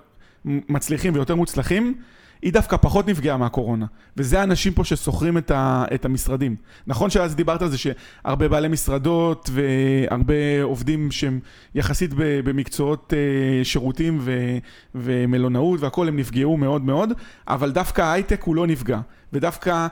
[0.44, 1.94] מצליחים ויותר מוצלחים,
[2.42, 3.86] היא דווקא פחות נפגעה מהקורונה.
[4.16, 6.56] וזה האנשים פה ששוכרים את, ה, את המשרדים.
[6.86, 11.40] נכון שאז דיברת על זה שהרבה בעלי מסעדות והרבה עובדים שהם
[11.74, 14.58] יחסית במקצועות אה, שירותים ו,
[14.94, 17.12] ומלונאות והכול, הם נפגעו מאוד מאוד,
[17.48, 19.00] אבל דווקא ההייטק הוא לא נפגע.
[19.32, 19.86] ודווקא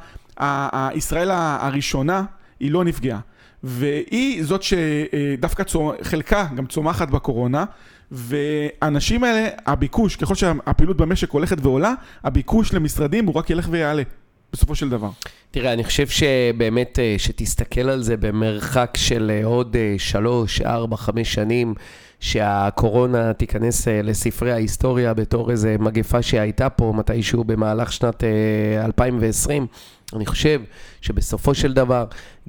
[0.95, 2.25] ישראל הראשונה
[2.61, 3.21] היא לא נפגעה.
[3.63, 7.65] והיא זאת שדווקא צומח, חלקה גם צומחת בקורונה,
[8.11, 11.95] והאנשים האלה, הביקוש, ככל שהפעילות במשק הולכת ועולה,
[12.25, 14.03] הביקוש למשרדים הוא רק ילך ויעלה.
[14.53, 15.11] בסופו של דבר.
[15.51, 20.97] תראה, אני חושב שבאמת, אה, שתסתכל על זה במרחק של אה, עוד אה, שלוש, ארבע,
[20.97, 21.75] חמש שנים,
[22.21, 28.25] שהקורונה תיכנס לספרי ההיסטוריה בתור איזה מגפה שהייתה פה מתישהו במהלך שנת
[28.85, 29.67] 2020.
[30.15, 30.61] אני חושב
[31.01, 32.05] שבסופו של דבר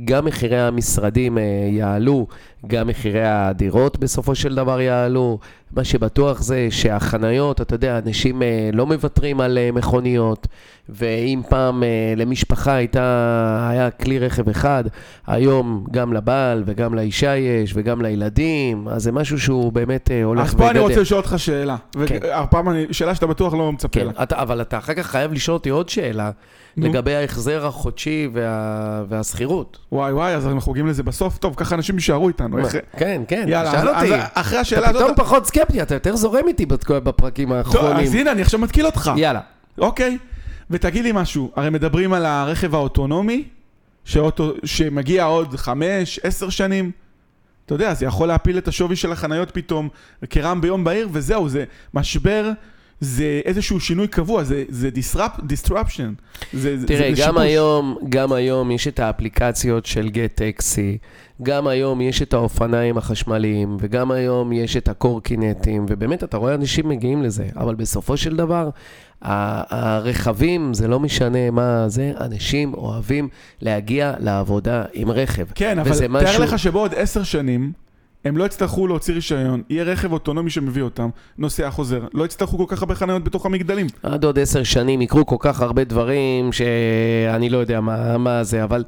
[0.06, 1.38] גם מחירי המשרדים
[1.72, 2.28] יעלו,
[2.68, 5.40] גם מחירי הדירות בסופו של דבר יעלו.
[5.72, 8.42] מה שבטוח זה שהחניות, אתה יודע, אנשים
[8.74, 10.48] לא מוותרים על מכוניות.
[10.90, 14.84] ואם פעם אה, למשפחה הייתה, היה כלי רכב אחד,
[15.28, 20.54] היום גם לבעל וגם לאישה יש וגם לילדים, אז זה משהו שהוא באמת אה, הולך
[20.54, 20.64] וגדל.
[20.64, 21.76] אז פה אני רוצה לשאול אותך שאלה.
[22.06, 22.20] כן.
[22.34, 24.24] הפעם אני, שאלה שאתה בטוח לא מצפה כן, לה.
[24.24, 26.32] אתה, אבל אתה אחר כך חייב לשאול אותי עוד שאלה.
[26.78, 29.80] לגבי ההחזר החודשי וה, והשכירות.
[29.92, 31.38] וואי וואי, אז אנחנו חוגגים לזה בסוף.
[31.38, 32.58] טוב, ככה אנשים יישארו איתנו.
[32.58, 32.76] איך...
[32.98, 34.14] כן, כן, יאללה, שאל אותי.
[34.16, 35.02] אז אחרי השאלה הזאת...
[35.02, 37.92] אתה פתאום פחות סקפטי, אתה יותר זורם איתי בפרקים האחרונים.
[37.92, 39.12] טוב, אז הנה, אני עכשיו מתקיל אותך.
[39.18, 39.40] יאללה.
[39.78, 40.18] אוקיי.
[40.70, 43.44] ותגיד לי משהו, הרי מדברים על הרכב האוטונומי,
[44.06, 46.92] שאוטו, שמגיע עוד חמש, עשר שנים.
[47.66, 49.90] אתה יודע, זה יכול להפיל את השווי של החניות פתאום
[50.30, 52.52] כרעם ביום בהיר, וזהו, זה משבר,
[53.02, 56.22] זה איזשהו שינוי קבוע, זה, זה disrupt, disruption.
[56.54, 60.98] זה, תראה, זה גם היום, גם היום יש את האפליקציות של גט טקסי,
[61.44, 66.90] גם היום יש את האופניים החשמליים, וגם היום יש את הקורקינטים, ובאמת, אתה רואה אנשים
[66.90, 68.70] מגיעים לזה, אבל בסופו של דבר,
[69.22, 73.30] הרכבים, זה לא משנה מה זה, אנשים אוהבים
[73.62, 75.46] להגיע לעבודה עם רכב.
[75.56, 76.28] כן, אבל משהו...
[76.28, 77.72] תאר לך שבעוד עשר שנים,
[78.26, 82.76] הם לא יצטרכו להוציא רישיון, יהיה רכב אוטונומי שמביא אותם, נוסע חוזר, לא יצטרכו כל
[82.76, 83.88] כך הרבה חניות בתוך המגדלים.
[84.04, 88.64] עד עוד עשר שנים יקרו כל כך הרבה דברים שאני לא יודע מה, מה זה,
[88.64, 88.84] אבל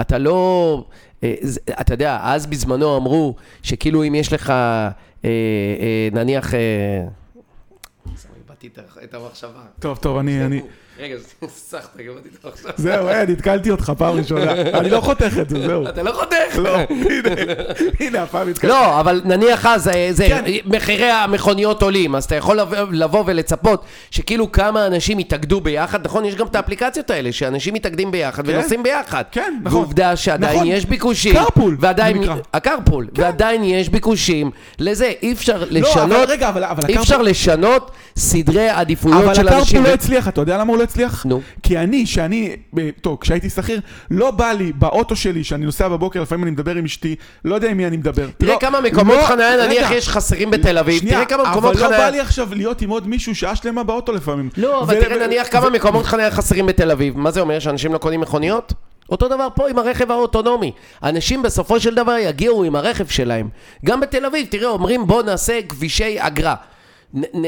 [0.00, 0.84] אתה לא...
[1.22, 1.34] אה,
[1.80, 4.90] אתה יודע, אז בזמנו אמרו שכאילו אם יש לך, אה,
[5.24, 6.54] אה, נניח...
[9.04, 9.60] את המחשבה.
[9.80, 10.60] טוב, טוב, אני...
[10.98, 11.16] רגע,
[11.48, 12.70] סחת, גמרתי את המחשבה.
[12.76, 14.52] זהו, אין, נתקלתי אותך פעם ראשונה.
[14.80, 15.88] אני לא חותך את זה, זהו.
[15.88, 16.58] אתה לא חותך?
[16.58, 16.76] לא,
[17.10, 17.28] הנה,
[18.00, 18.66] הנה, הפעם נתקלתי.
[18.66, 20.44] לא, אבל נניח אז, זה, כן.
[20.64, 26.24] מחירי המכוניות עולים, אז אתה יכול לבוא ולצפות שכאילו כמה אנשים יתאגדו ביחד, נכון?
[26.24, 28.52] יש גם את האפליקציות האלה, שאנשים מתאגדים ביחד כן.
[28.54, 29.22] ונוסעים ביחד.
[29.32, 29.78] כן, נכון.
[29.78, 30.68] ועובדה שעדיין נכון.
[30.68, 31.34] יש ביקושים.
[31.34, 32.22] קרפול, ועדיין,
[32.54, 33.22] הקרפול, כן.
[33.22, 39.46] ועדיין יש ביקושים לזה, אי אפשר לשנות, לא, אי אפשר לשנות סדרי עדיפויות של אנשים.
[39.46, 41.26] אבל הקרפול לא הצליח, אתה יודע למה הוא לא הצליח?
[41.26, 41.40] נו.
[41.62, 42.56] כי אני, שאני,
[43.00, 46.84] טוב, כשהייתי שכיר, לא בא לי באוטו שלי, שאני נוסע בבוקר, לפעמים אני מדבר עם
[46.84, 48.28] אשתי, לא יודע עם מי אני מדבר.
[48.38, 51.76] תראה לא, כמה מקומות לא, חניה נניח יש חסרים בתל אביב, שנייה, תראה כמה מקומות
[51.76, 51.86] חניה...
[51.86, 54.50] אבל לא בא לי עכשיו להיות עם עוד מישהו שעה שלמה באוטו לפעמים.
[54.56, 57.98] לא, אבל תראה נניח כמה מקומות חניה חסרים בתל אביב, מה זה אומר, שאנשים לא
[57.98, 58.72] קונים מכוניות?
[59.10, 60.72] אותו דבר פה עם הרכב האוטונומי.
[61.02, 63.48] אנשים בסופו של דבר יגיעו עם הרכב שלהם.
[63.84, 66.54] גם בתל אביב, תראה, אומרים בוא נעשה כבישי אגרה.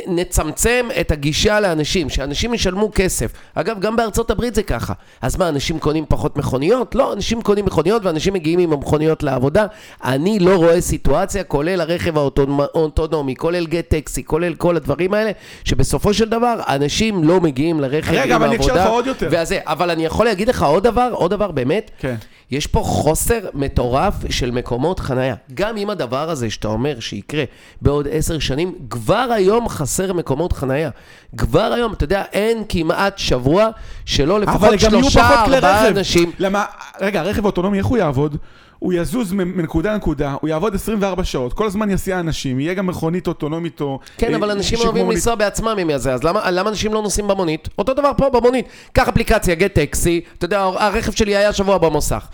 [0.06, 3.32] נצמצם את הגישה לאנשים, שאנשים ישלמו כסף.
[3.54, 4.92] אגב, גם בארצות הברית זה ככה.
[5.22, 6.94] אז מה, אנשים קונים פחות מכוניות?
[6.94, 9.66] לא, אנשים קונים מכוניות ואנשים מגיעים עם המכוניות לעבודה.
[10.04, 15.30] אני לא רואה סיטואציה, כולל הרכב האוטונומי, כולל גט טקסי, כולל כל הדברים האלה,
[15.64, 18.34] שבסופו של דבר אנשים לא מגיעים לרכב רגע, עם העבודה.
[18.34, 19.28] רגע, אבל אני אקשר לך עוד יותר.
[19.32, 21.90] וזה, אבל אני יכול להגיד לך עוד דבר, עוד דבר באמת.
[21.98, 22.14] כן.
[22.50, 25.34] יש פה חוסר מטורף של מקומות חנייה.
[25.54, 27.44] גם אם הדבר הזה שאתה אומר שיקרה
[27.82, 30.90] בעוד עשר שנים, כבר היום חסר מקומות חנייה.
[31.36, 33.68] כבר היום, אתה יודע, אין כמעט שבוע
[34.04, 36.30] שלא לפחות שלושה, ארבעה אנשים...
[36.38, 36.64] למה,
[37.00, 38.36] רגע, הרכב האוטונומי, איך הוא יעבוד?
[38.80, 43.26] הוא יזוז מנקודה לנקודה, הוא יעבוד 24 שעות, כל הזמן יסיע אנשים, יהיה גם מכונית
[43.26, 43.98] אוטונומית או...
[44.16, 47.68] כן, אבל אנשים אוהבים לנסוע בעצמם עם זה, אז למה, למה אנשים לא נוסעים במונית?
[47.78, 48.66] אותו דבר פה במונית.
[48.92, 52.26] קח אפליקציה, גט טקסי, אתה יודע, הרכב שלי היה שבוע במוסך.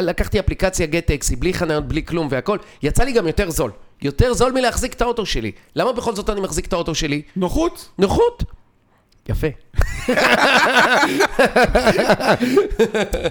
[0.00, 3.70] לקחתי אפליקציה גט טקסי, בלי חניות, בלי כלום והכל, יצא לי גם יותר זול.
[4.02, 5.52] יותר זול מלהחזיק את האוטו שלי.
[5.76, 7.22] למה בכל זאת אני מחזיק את האוטו שלי?
[7.36, 7.88] נוחות.
[7.98, 8.44] נוחות.
[9.28, 9.46] יפה.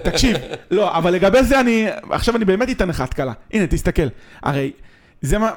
[0.04, 0.36] תקשיב,
[0.70, 3.32] לא, אבל לגבי זה אני, עכשיו אני באמת אתן לך התקלה.
[3.52, 4.06] הנה, תסתכל.
[4.42, 4.72] הרי
[5.22, 5.50] זה מה,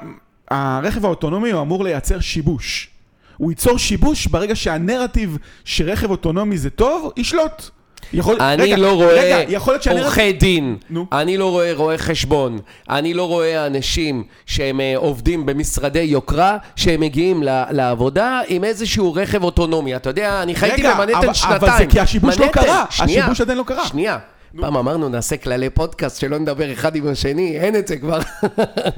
[0.50, 2.90] הרכב האוטונומי הוא אמור לייצר שיבוש.
[3.36, 7.70] הוא ייצור שיבוש ברגע שהנרטיב שרכב אוטונומי זה טוב, ישלוט.
[8.12, 9.58] יכול- אני רגע, לא רואה רגע.
[9.90, 11.06] עורכי דין, נו.
[11.12, 12.58] אני לא רואה רואי חשבון,
[12.90, 19.14] אני לא רואה אנשים שהם אה, עובדים במשרדי יוקרה, שהם מגיעים ל- לעבודה עם איזשהו
[19.14, 19.96] רכב אוטונומי.
[19.96, 21.56] אתה יודע, אני חייתי רגע, במנהטן אבל- שנתיים.
[21.62, 23.86] אבל זה כי השיבוש לא מנהטן, קרה, שנייה, השיבוש עדיין לא קרה.
[23.86, 24.18] שנייה.
[24.60, 28.18] פעם אמרנו נעשה כללי פודקאסט שלא נדבר אחד עם השני, אין את זה כבר.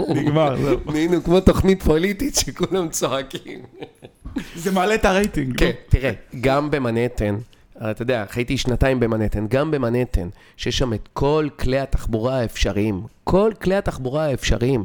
[0.09, 0.77] נגמר, זהו.
[0.87, 3.59] נהיינו כמו תוכנית פוליטית שכולם צועקים.
[4.57, 5.59] זה מעלה את הרייטינג.
[5.59, 5.73] כן, נו.
[5.89, 7.37] תראה, גם במנהטן,
[7.83, 13.53] אתה יודע, חייתי שנתיים במנהטן, גם במנהטן, שיש שם את כל כלי התחבורה האפשריים, כל
[13.63, 14.85] כלי התחבורה האפשריים,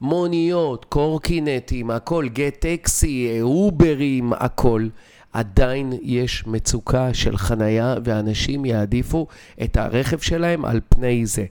[0.00, 4.88] מוניות, קורקינטים, הכל, גט טקסי, אוברים, הכל.
[5.32, 9.26] עדיין יש מצוקה של חנייה, ואנשים יעדיפו
[9.62, 11.44] את הרכב שלהם על פני זה.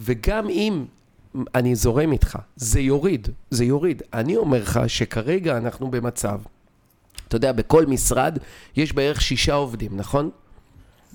[0.00, 0.84] וגם אם
[1.54, 4.02] אני זורם איתך, זה יוריד, זה יוריד.
[4.14, 6.40] אני אומר לך שכרגע אנחנו במצב
[7.28, 8.38] אתה יודע, בכל משרד
[8.76, 10.30] יש בערך שישה עובדים, נכון?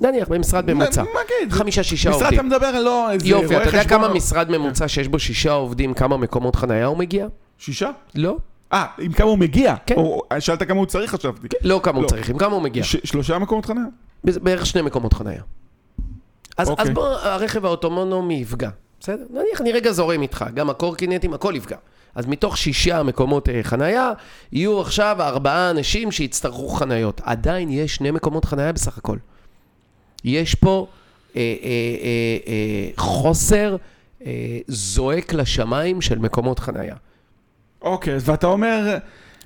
[0.01, 1.01] נניח במשרד ממוצע.
[1.03, 1.53] נגיד.
[1.53, 2.39] חמישה-שישה משרד עובדים.
[2.39, 3.11] אתה מדבר לא...
[3.11, 6.85] איזה יופי, אתה יודע כמה או- משרד ממוצע שיש בו שישה עובדים, כמה מקומות חנייה
[6.85, 7.27] הוא מגיע?
[7.57, 7.89] שישה?
[8.15, 8.37] לא.
[8.73, 9.75] אה, עם כמה הוא מגיע?
[9.85, 9.95] כן.
[9.95, 11.47] או שאלת כמה הוא צריך חשבתי.
[11.63, 12.07] לא כמה הוא לא.
[12.07, 12.83] צריך, עם כמה הוא מגיע?
[12.83, 13.83] ש- שלושה מקומות חניה?
[14.23, 15.41] בערך שני מקומות חנייה.
[16.57, 16.83] אז, אוקיי.
[16.85, 18.69] אז בוא, הרכב האוטונומי יפגע.
[18.99, 19.23] בסדר?
[19.29, 21.77] נניח אני רגע זורם איתך, גם הקורקינטים, הכל יפגע.
[22.15, 24.11] אז מתוך שישה מקומות אה, חנייה,
[24.51, 27.21] יהיו עכשיו ארבעה אנשים שיצטרכו חניות.
[27.23, 29.17] עדיין יש שני מקומות חנייה בסך הכל.
[30.23, 30.87] יש פה
[31.35, 31.71] אה, אה, אה,
[32.47, 33.75] אה, חוסר
[34.25, 34.31] אה,
[34.67, 36.95] זועק לשמיים של מקומות חנייה.
[37.81, 38.97] אוקיי, אז ואתה אומר...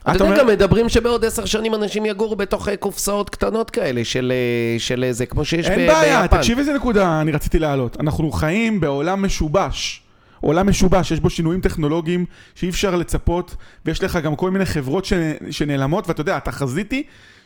[0.09, 4.31] אתה יודע, גם מדברים שבעוד עשר שנים אנשים יגורו בתוך אה, קופסאות קטנות כאלה של,
[4.35, 5.93] אה, של איזה, כמו שיש ב- אין ביפן.
[5.93, 7.97] בעיה, תקשיב איזה נקודה אני רציתי להעלות.
[7.99, 10.01] אנחנו חיים בעולם משובש.
[10.45, 13.55] עולם משובש, יש בו שינויים טכנולוגיים שאי אפשר לצפות,
[13.85, 15.07] ויש לך גם כל מיני חברות.
[15.49, 17.03] שנעלמות, ואתה יודע, התחזית היא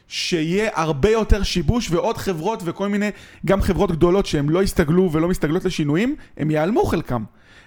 [0.07, 3.09] שיהיה הרבה יותר שיבוש ועוד חברות וכל מיני,
[3.45, 7.23] גם חברות גדולות שהן לא הסתגלו ולא מסתגלות לשינויים, הם ייעלמו חלקם.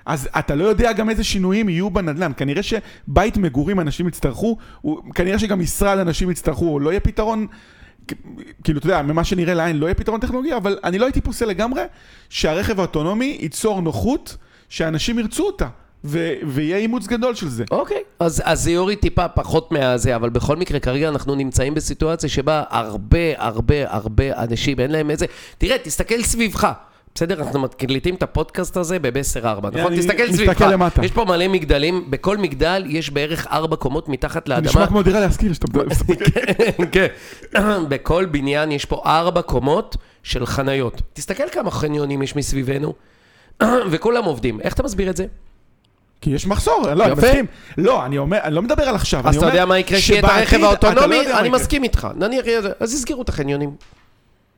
[0.07, 2.33] אז אתה לא יודע גם איזה שינויים יהיו בנדל"ן.
[2.37, 4.57] כנראה שבית מגורים אנשים יצטרכו,
[5.15, 7.47] כנראה שגם משרד אנשים יצטרכו, לא יהיה פתרון
[8.65, 11.47] כאילו, אתה יודע, ממה שנראה לעין לא יהיה פתרון טכנולוגי, אבל אני לא הייתי פוסל
[11.47, 11.83] לגמרי
[12.29, 14.37] שהרכב האוטונומי ייצור נוחות
[14.73, 15.67] שאנשים ירצו אותה,
[16.05, 17.65] ו- ויהיה אימוץ גדול של זה.
[17.71, 22.29] אוקיי, אז, אז זה יוריד טיפה פחות מהזה, אבל בכל מקרה, כרגע אנחנו נמצאים בסיטואציה
[22.29, 25.27] שבה הרבה, הרבה, הרבה אנשים, אין להם איזה...
[25.59, 26.73] תראה, תסתכל סביבך.
[27.15, 29.97] בסדר, אנחנו מקליטים את הפודקאסט הזה בבסר 4, נכון?
[29.97, 30.61] תסתכל מסתכל סביבך.
[30.61, 31.05] למטה.
[31.05, 34.69] יש פה מלא מגדלים, בכל מגדל יש בערך ארבע קומות מתחת לאדמה.
[34.69, 35.85] נשמע כמו דירה להשכיר שאתה מדבר.
[36.93, 37.07] כן.
[37.89, 41.03] בכל בניין יש פה ארבע קומות של חניות.
[41.13, 42.95] תסתכל כמה חניונים יש מסביבנו,
[43.91, 44.61] וכולם עובדים.
[44.61, 45.27] איך אתה מסביר את זה?
[46.21, 47.13] כי יש מחסור, לא, אני.
[47.15, 47.47] מסכים.
[47.79, 49.29] לא, אני אומר, אני לא מדבר על עכשיו.
[49.29, 51.21] אז אתה יודע מה יקרה כשיהיה את הרכב לא האוטונומי?
[51.21, 51.49] אני יקרה.
[51.49, 52.09] מסכים איתך.
[52.17, 52.45] נניח.
[52.81, 53.71] אז יסגרו את החניונים.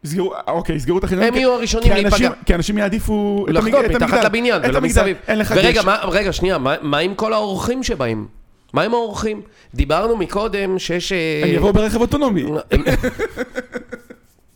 [0.04, 1.32] יסגרו, אוקיי, יסגרו את החניונים.
[1.32, 2.30] הם יהיו הראשונים להיפגע.
[2.46, 3.46] כי אנשים יעדיפו...
[3.50, 4.24] את את מתחת.
[4.24, 4.80] לבניין ולא.
[4.80, 5.16] מסביב.
[5.50, 8.26] ורגע, רגע, שנייה, מה מה עם כל האורחים שבאים?
[8.72, 9.42] מה עם האורחים?
[9.74, 11.12] דיברנו מקודם שיש...
[11.12, 12.44] אה, הם יבואו ברכב אוטונומי.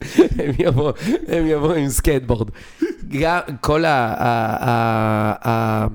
[0.38, 0.92] הם- יבואו,
[1.28, 2.48] הם יבואו עם סקייטבורד.
[3.20, 4.14] גם כל ה...
[4.18, 5.87] ה- ה- ה-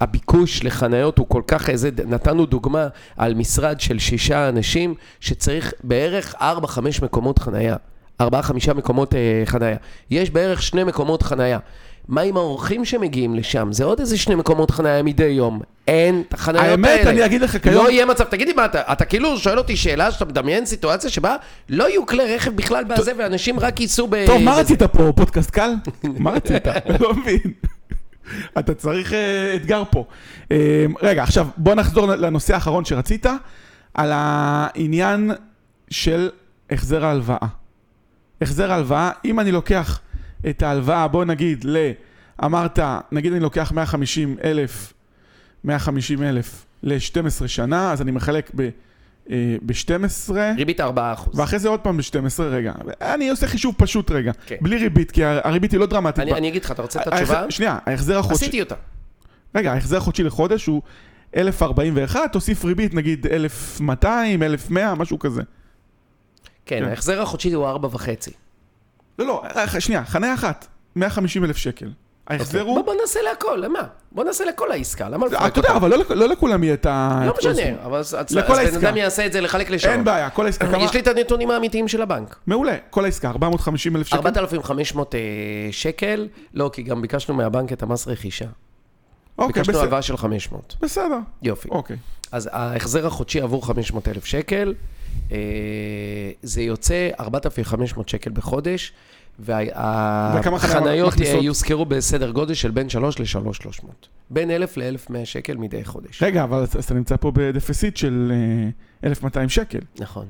[0.00, 6.34] הביקוש לחניות הוא כל כך איזה, נתנו דוגמה על משרד של שישה אנשים שצריך בערך
[6.34, 6.40] 4-5
[7.02, 7.76] מקומות חניה.
[8.22, 8.24] 4-5
[8.74, 9.76] מקומות אה, חניה.
[10.10, 11.58] יש בערך שני מקומות חניה.
[12.08, 13.72] מה עם האורחים שמגיעים לשם?
[13.72, 15.60] זה עוד איזה שני מקומות חניה מדי יום.
[15.88, 16.72] אין את החניות האלה.
[16.72, 17.84] האמת, אני אגיד לך כיום...
[17.84, 21.10] לא יהיה מצב, תגיד לי מה, אתה, אתה כאילו שואל אותי שאלה שאתה מדמיין סיטואציה
[21.10, 21.36] שבה
[21.68, 24.26] לא יהיו כלי רכב בכלל בזה ואנשים רק ייסעו ב...
[24.26, 24.54] טוב, מה.
[24.54, 25.12] רצית פה?
[25.16, 25.70] פודקאסט קל?
[26.18, 26.66] מה רצית?
[27.00, 27.52] לא מבין.
[28.58, 30.04] אתה צריך אה, אתגר פה.
[30.52, 33.26] אה, רגע, עכשיו בוא נחזור לנושא האחרון שרצית,
[33.94, 35.30] על העניין
[35.90, 36.30] של
[36.70, 37.46] החזר ההלוואה.
[38.40, 40.00] החזר ההלוואה, אם אני לוקח
[40.50, 41.76] את ההלוואה, בוא נגיד ל...
[42.44, 42.78] אמרת,
[43.12, 44.92] נגיד אני לוקח 150 אלף,
[45.64, 48.68] 150 אלף ל-12 שנה, אז אני מחלק ב...
[49.66, 50.84] ב-12, ריבית 4%.
[51.34, 52.72] ואחרי זה עוד פעם ב-12, רגע.
[53.00, 54.32] אני עושה חישוב פשוט רגע.
[54.46, 54.56] כן.
[54.60, 56.18] בלי ריבית, כי הריבית היא לא דרמטית.
[56.18, 57.50] אני, ב- אני אגיד לך, אתה רוצה את התשובה?
[57.50, 58.44] שנייה, ההחזר החודשי...
[58.44, 58.74] עשיתי אותה.
[59.54, 60.82] רגע, ההחזר החודשי לחודש הוא
[61.36, 65.42] 1,041, תוסיף ריבית נגיד 1,200, 1,100, משהו כזה.
[66.66, 66.88] כן, כן.
[66.88, 68.06] ההחזר החודשי הוא 4.5.
[69.22, 71.88] לא, לא, אה, שנייה, חניה אחת, 150 אלף שקל.
[72.26, 72.64] ההחזר אוקיי.
[72.64, 72.84] בוא, הוא...
[72.84, 73.80] בוא נעשה להכל, למה?
[74.12, 75.78] בוא נעשה לכל העסקה, למה לפרק אתה יודע, אותה?
[75.78, 77.22] אבל לא לא לכולם יהיה את ה...
[77.26, 77.84] לא משנה.
[77.84, 78.86] אבל אז אז בן.
[78.86, 79.94] אדם יעשה את זה לחלק לשעות.
[79.94, 80.78] אין בעיה, כל העסקה.
[80.78, 82.36] יש לי את הנתונים האמיתיים של הבנק.
[82.46, 84.16] מעולה, כל העסקה, 450 אלף שקל.
[84.16, 85.20] 4,500 אה,
[85.70, 88.46] שקל, לא, כי גם ביקשנו מהבנק את המס רכישה.
[89.38, 89.80] אוקיי, ביקשנו.
[89.80, 90.76] הלוואה של 500.
[90.82, 91.68] בסדר, יופי.
[91.68, 91.96] אוקיי.
[92.32, 94.74] אז ההחזר החודשי עבור 500 אלף שקל,
[95.32, 95.36] אה,
[96.42, 98.92] זה יוצא 4,500 שקל בחודש,
[99.38, 101.14] והחניות?
[101.40, 103.86] יושכרו בסדר גודל של בין 3 ל-3,300.
[104.30, 106.22] בין 1,000 ל-1,100 שקל מדי חודש.
[106.22, 108.32] רגע, אבל אז אתה נמצא פה בדפיציט של
[109.04, 110.26] אה, 1,200 שקל, נכון.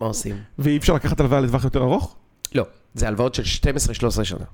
[0.00, 0.36] מה עושים?
[0.58, 2.16] ואי אפשר לקחת הלוואה לטווח יותר ארוך?
[2.54, 3.42] לא, זה הלוואות של
[4.20, 4.44] 12-13 שנה.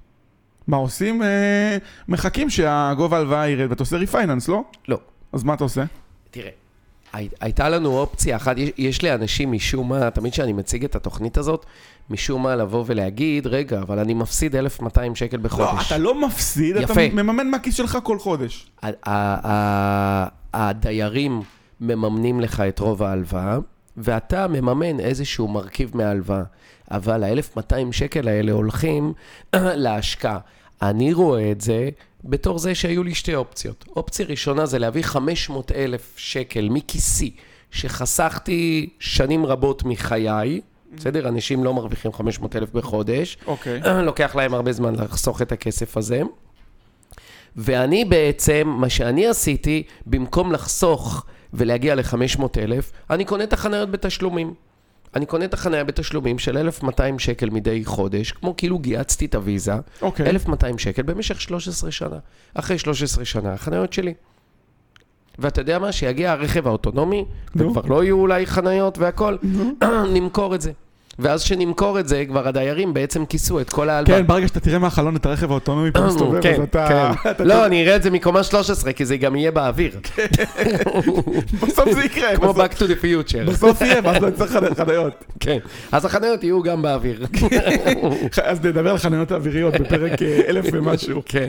[0.69, 1.23] מה עושים?
[1.23, 1.77] אה,
[2.09, 4.63] מחכים שהגובה ההלוואה ירד, ואתה עושה ריפייננס, לא?
[4.89, 4.99] לא.
[5.33, 5.85] אז מה אתה עושה?
[6.31, 6.51] תראה,
[7.13, 11.37] הי- הייתה לנו אופציה אחת, יש, יש לאנשים משום מה, תמיד כשאני מציג את התוכנית
[11.37, 11.67] הזאת,
[12.11, 15.87] משום מה לבוא ולהגיד, רגע, אבל אני מפסיד 1,200 שקל לא, בחודש.
[15.87, 17.15] אתה לא מפסיד, אתה יפה.
[17.15, 18.67] מממן מהכיס שלך כל חודש.
[18.83, 21.43] ה- ה- ה- הדיירים
[21.81, 23.59] מממנים לך את רוב ההלוואה,
[23.97, 26.43] ואתה מממן איזשהו מרכיב מההלוואה.
[26.91, 29.13] אבל ה-1,200 שקל האלה הולכים
[29.57, 30.39] להשקעה.
[30.83, 31.89] אני רואה את זה
[32.25, 33.85] בתור זה שהיו לי שתי אופציות.
[33.97, 37.35] אופציה ראשונה זה להביא 500 אלף שקל מכיסי,
[37.71, 40.61] שחסכתי שנים רבות מחיי,
[40.97, 41.29] בסדר?
[41.29, 43.39] אנשים לא מרוויחים 500 אלף בחודש.
[43.47, 43.81] אוקיי.
[44.07, 46.23] לוקח להם הרבה זמן לחסוך את הכסף הזה.
[47.57, 54.55] ואני בעצם, מה שאני עשיתי, במקום לחסוך ולהגיע ל-500 אלף, אני קונה את החניות בתשלומים.
[55.15, 59.75] אני קונה את החניה בתשלומים של 1,200 שקל מדי חודש, כמו כאילו גייצתי את הוויזה,
[60.03, 60.31] אוקיי.
[60.31, 62.17] 1,200 שקל במשך 13 שנה.
[62.55, 64.15] אחרי 13 שנה, החניות שלי.
[65.39, 65.93] ואתה יודע מה?
[65.93, 67.71] שיגיע הרכב האוטונומי, נו.
[67.71, 69.37] וכבר לא יהיו אולי חניות והכל,
[70.15, 70.73] נמכור את זה.
[71.21, 74.19] ואז שנמכור את זה, כבר הדיירים בעצם כיסו את כל ההלוואה.
[74.19, 76.87] כן, ברגע שאתה תראה מהחלון את הרכב האוטונומי פה מסתובב, כן, אז אתה...
[76.89, 77.31] כן.
[77.31, 79.99] אתה- לא, אני אראה את זה מקומה 13, כי זה גם יהיה באוויר.
[81.63, 82.37] בסוף זה יקרה.
[82.37, 83.51] כמו Back to the future.
[83.51, 85.25] בסוף יהיה, ואז לא צריך חנ- חניות.
[85.41, 85.59] כן.
[85.93, 87.27] אז החניות יהיו גם באוויר.
[88.45, 91.23] אז נדבר על חניות אוויריות בפרק אה, אלף ומשהו.
[91.27, 91.49] כן.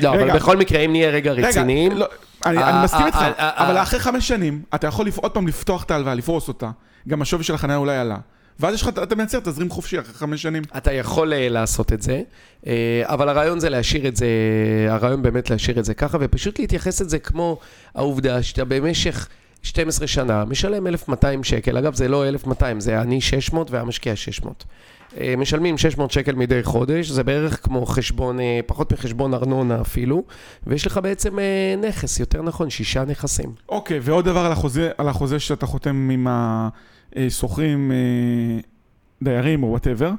[0.00, 0.08] לא.
[0.14, 2.06] אבל בכל מקרה, אם נהיה רגע רציניים, לא,
[2.46, 3.76] אני אה, אני מסכים אה, איתך, אבל.
[3.78, 6.70] אחרי חמש שנים, אתה יכול עוד פעם לפתוח את ההלוואה, לפרוס אותה.
[7.08, 8.16] גם השווי של החניה אולי עלה.
[8.60, 10.62] ואז יש לך, אתה מייצר תזרים חופשי אחרי חמש שנים.
[10.76, 12.22] אתה יכול אה, לעשות את זה,
[12.66, 14.26] אה, אבל הרעיון זה להשאיר את זה,
[14.88, 17.58] הרעיון באמת להשאיר את זה ככה, ופשוט להתייחס את זה כמו
[17.94, 19.28] העובדה שאתה במשך
[19.62, 24.64] 12 שנה משלם 1,200 שקל, אגב זה לא 1,200, זה אני 600 והמשקיע 600.
[25.20, 30.24] אה, משלמים 600 שקל מדי חודש, זה בערך כמו חשבון, פחות מחשבון ארנונה אפילו,
[30.66, 31.38] ויש לך בעצם
[31.88, 33.52] נכס, יותר נכון, שישה נכסים.
[33.68, 38.60] אוקיי, ועוד דבר על החוזה, על החוזה שאתה חותם עם השוכרים, אה,
[39.22, 40.10] דיירים או וואטאבר.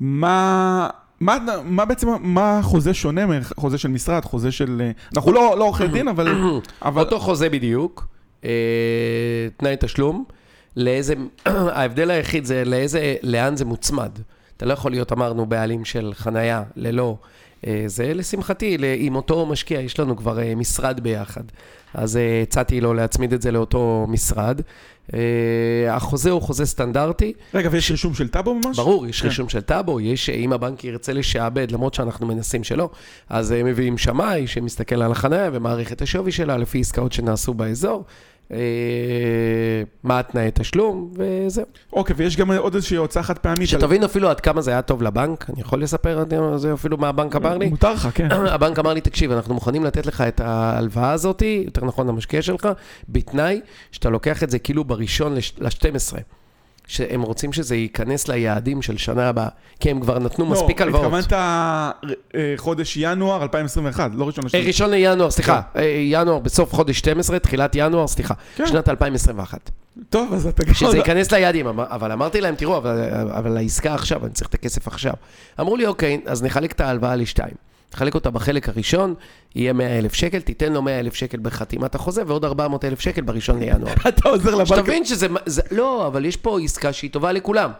[0.00, 0.88] מה...
[1.20, 4.82] מה, מה בעצם, מה חוזה שונה מחוזה של משרד, חוזה של...
[4.84, 6.28] אה, אנחנו לא, לא עורכי דין, אבל...
[6.82, 8.06] אבל אותו חוזה בדיוק,
[8.44, 8.50] אה,
[9.56, 10.24] תנאי תשלום,
[10.76, 11.14] לאיזה,
[11.46, 14.10] ההבדל היחיד זה לאיזה, לאן זה מוצמד.
[14.56, 17.16] אתה לא יכול להיות, אמרנו, בעלים של חנייה ללא.
[17.66, 21.42] אה, זה לשמחתי, עם אותו משקיע, יש לנו כבר אה, משרד ביחד.
[21.94, 24.60] אז אה, הצעתי לו להצמיד את זה לאותו משרד.
[25.90, 28.76] החוזה הוא חוזה סטנדרטי, רגע, ויש רישום של טאבו ממש?
[28.76, 29.28] ברור, יש כן.
[29.28, 32.90] רישום של טאבו, יש, אם הבנק ירצה לשעבד, למרות שאנחנו מנסים שלא,
[33.28, 38.04] אז הם מביאים שמאי שמסתכל על החניה ומעריך את השווי שלה לפי עסקאות שנעשו באזור,
[40.02, 41.64] מה התנאי תשלום, וזהו.
[41.92, 43.58] אוקיי, ויש גם עוד איזושהי הוצאה חד פעמית.
[43.60, 46.96] על- שתבין אפילו עד כמה זה היה טוב לבנק, אני יכול לספר על זה אפילו
[46.98, 47.68] מה הבנק אמר לי?
[47.68, 48.28] מותר לך, כן.
[48.54, 52.68] הבנק אמר לי, תקשיב, אנחנו מוכנים לתת לך את ההלוואה הזאת, יותר נכון למשקיע שלך,
[53.08, 53.60] בתנאי
[53.92, 56.18] שאתה לוקח את זה כאילו בראשון ל-12.
[56.86, 59.48] שהם רוצים שזה ייכנס ליעדים של שנה הבאה,
[59.80, 61.04] כי הם כבר נתנו מספיק לא, הלוואות.
[61.04, 64.66] התכוונת אה, חודש ינואר 2021, לא ראשון לשני.
[64.66, 68.66] ראשון לינואר, סליחה, אה, ינואר, בסוף חודש 12, תחילת ינואר, סליחה, כן.
[68.66, 69.70] שנת 2021.
[70.08, 70.74] טוב, אז אתה גם...
[70.74, 74.86] שזה ייכנס ליעדים, אבל אמרתי להם, תראו, אבל, אבל העסקה עכשיו, אני צריך את הכסף
[74.88, 75.12] עכשיו.
[75.60, 77.54] אמרו לי, אוקיי, אז נחלק את ההלוואה לשתיים.
[77.94, 79.14] נחלק אותה בחלק הראשון,
[79.54, 83.20] יהיה 100 אלף שקל, תיתן לו 100 אלף שקל בחתימת החוזה, ועוד 400 אלף שקל
[83.22, 83.92] בראשון לינואר.
[84.08, 84.66] אתה עוזר לבנק.
[84.78, 87.70] שתבין שזה, זה, לא, אבל יש פה עסקה שהיא טובה לכולם.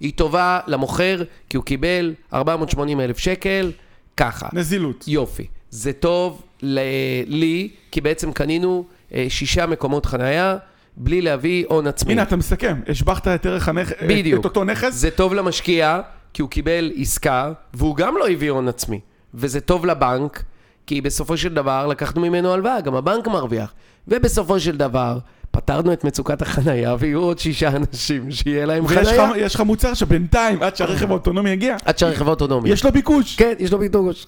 [0.00, 3.72] היא טובה למוכר, כי הוא קיבל 480 אלף שקל,
[4.16, 4.48] ככה.
[4.52, 5.04] נזילות.
[5.08, 5.46] יופי.
[5.70, 6.80] זה טוב ל-
[7.26, 10.56] לי, כי בעצם קנינו אה, שישה מקומות חנייה,
[10.96, 12.12] בלי להביא הון עצמי.
[12.12, 12.80] הנה, אתה מסכם.
[12.88, 14.40] השבחת את ערך הנכס, בדיוק.
[14.40, 14.94] את אותו נכס.
[14.94, 16.00] זה טוב למשקיע,
[16.32, 19.00] כי הוא קיבל עסקה, והוא גם לא הביא הון עצמי.
[19.34, 20.42] וזה טוב לבנק,
[20.86, 23.72] כי בסופו של דבר לקחנו ממנו הלוואה, גם הבנק מרוויח.
[24.08, 25.18] ובסופו של דבר,
[25.50, 29.30] פתרנו את מצוקת החנייה, ויהיו עוד שישה אנשים שיהיה להם חנייה.
[29.36, 32.70] יש לך מוצר שבינתיים, עד שהרכב האוטונומי יגיע, עד שהרכב האוטונומי.
[32.70, 33.36] יש לו ביקוש.
[33.36, 34.26] כן, יש לו ביטוגוש.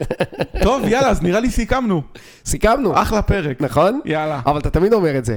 [0.62, 2.02] טוב, יאללה, אז נראה לי סיכמנו.
[2.44, 3.60] סיכמנו, אחלה פרק.
[3.60, 4.00] נכון?
[4.04, 4.40] יאללה.
[4.46, 5.36] אבל אתה תמיד אומר את זה.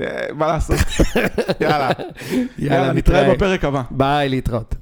[0.00, 0.76] אה, מה לעשות?
[1.60, 1.90] יאללה.
[2.58, 3.82] יאללה, נתראה בפרק הבא.
[3.90, 4.74] ביי, להתראות.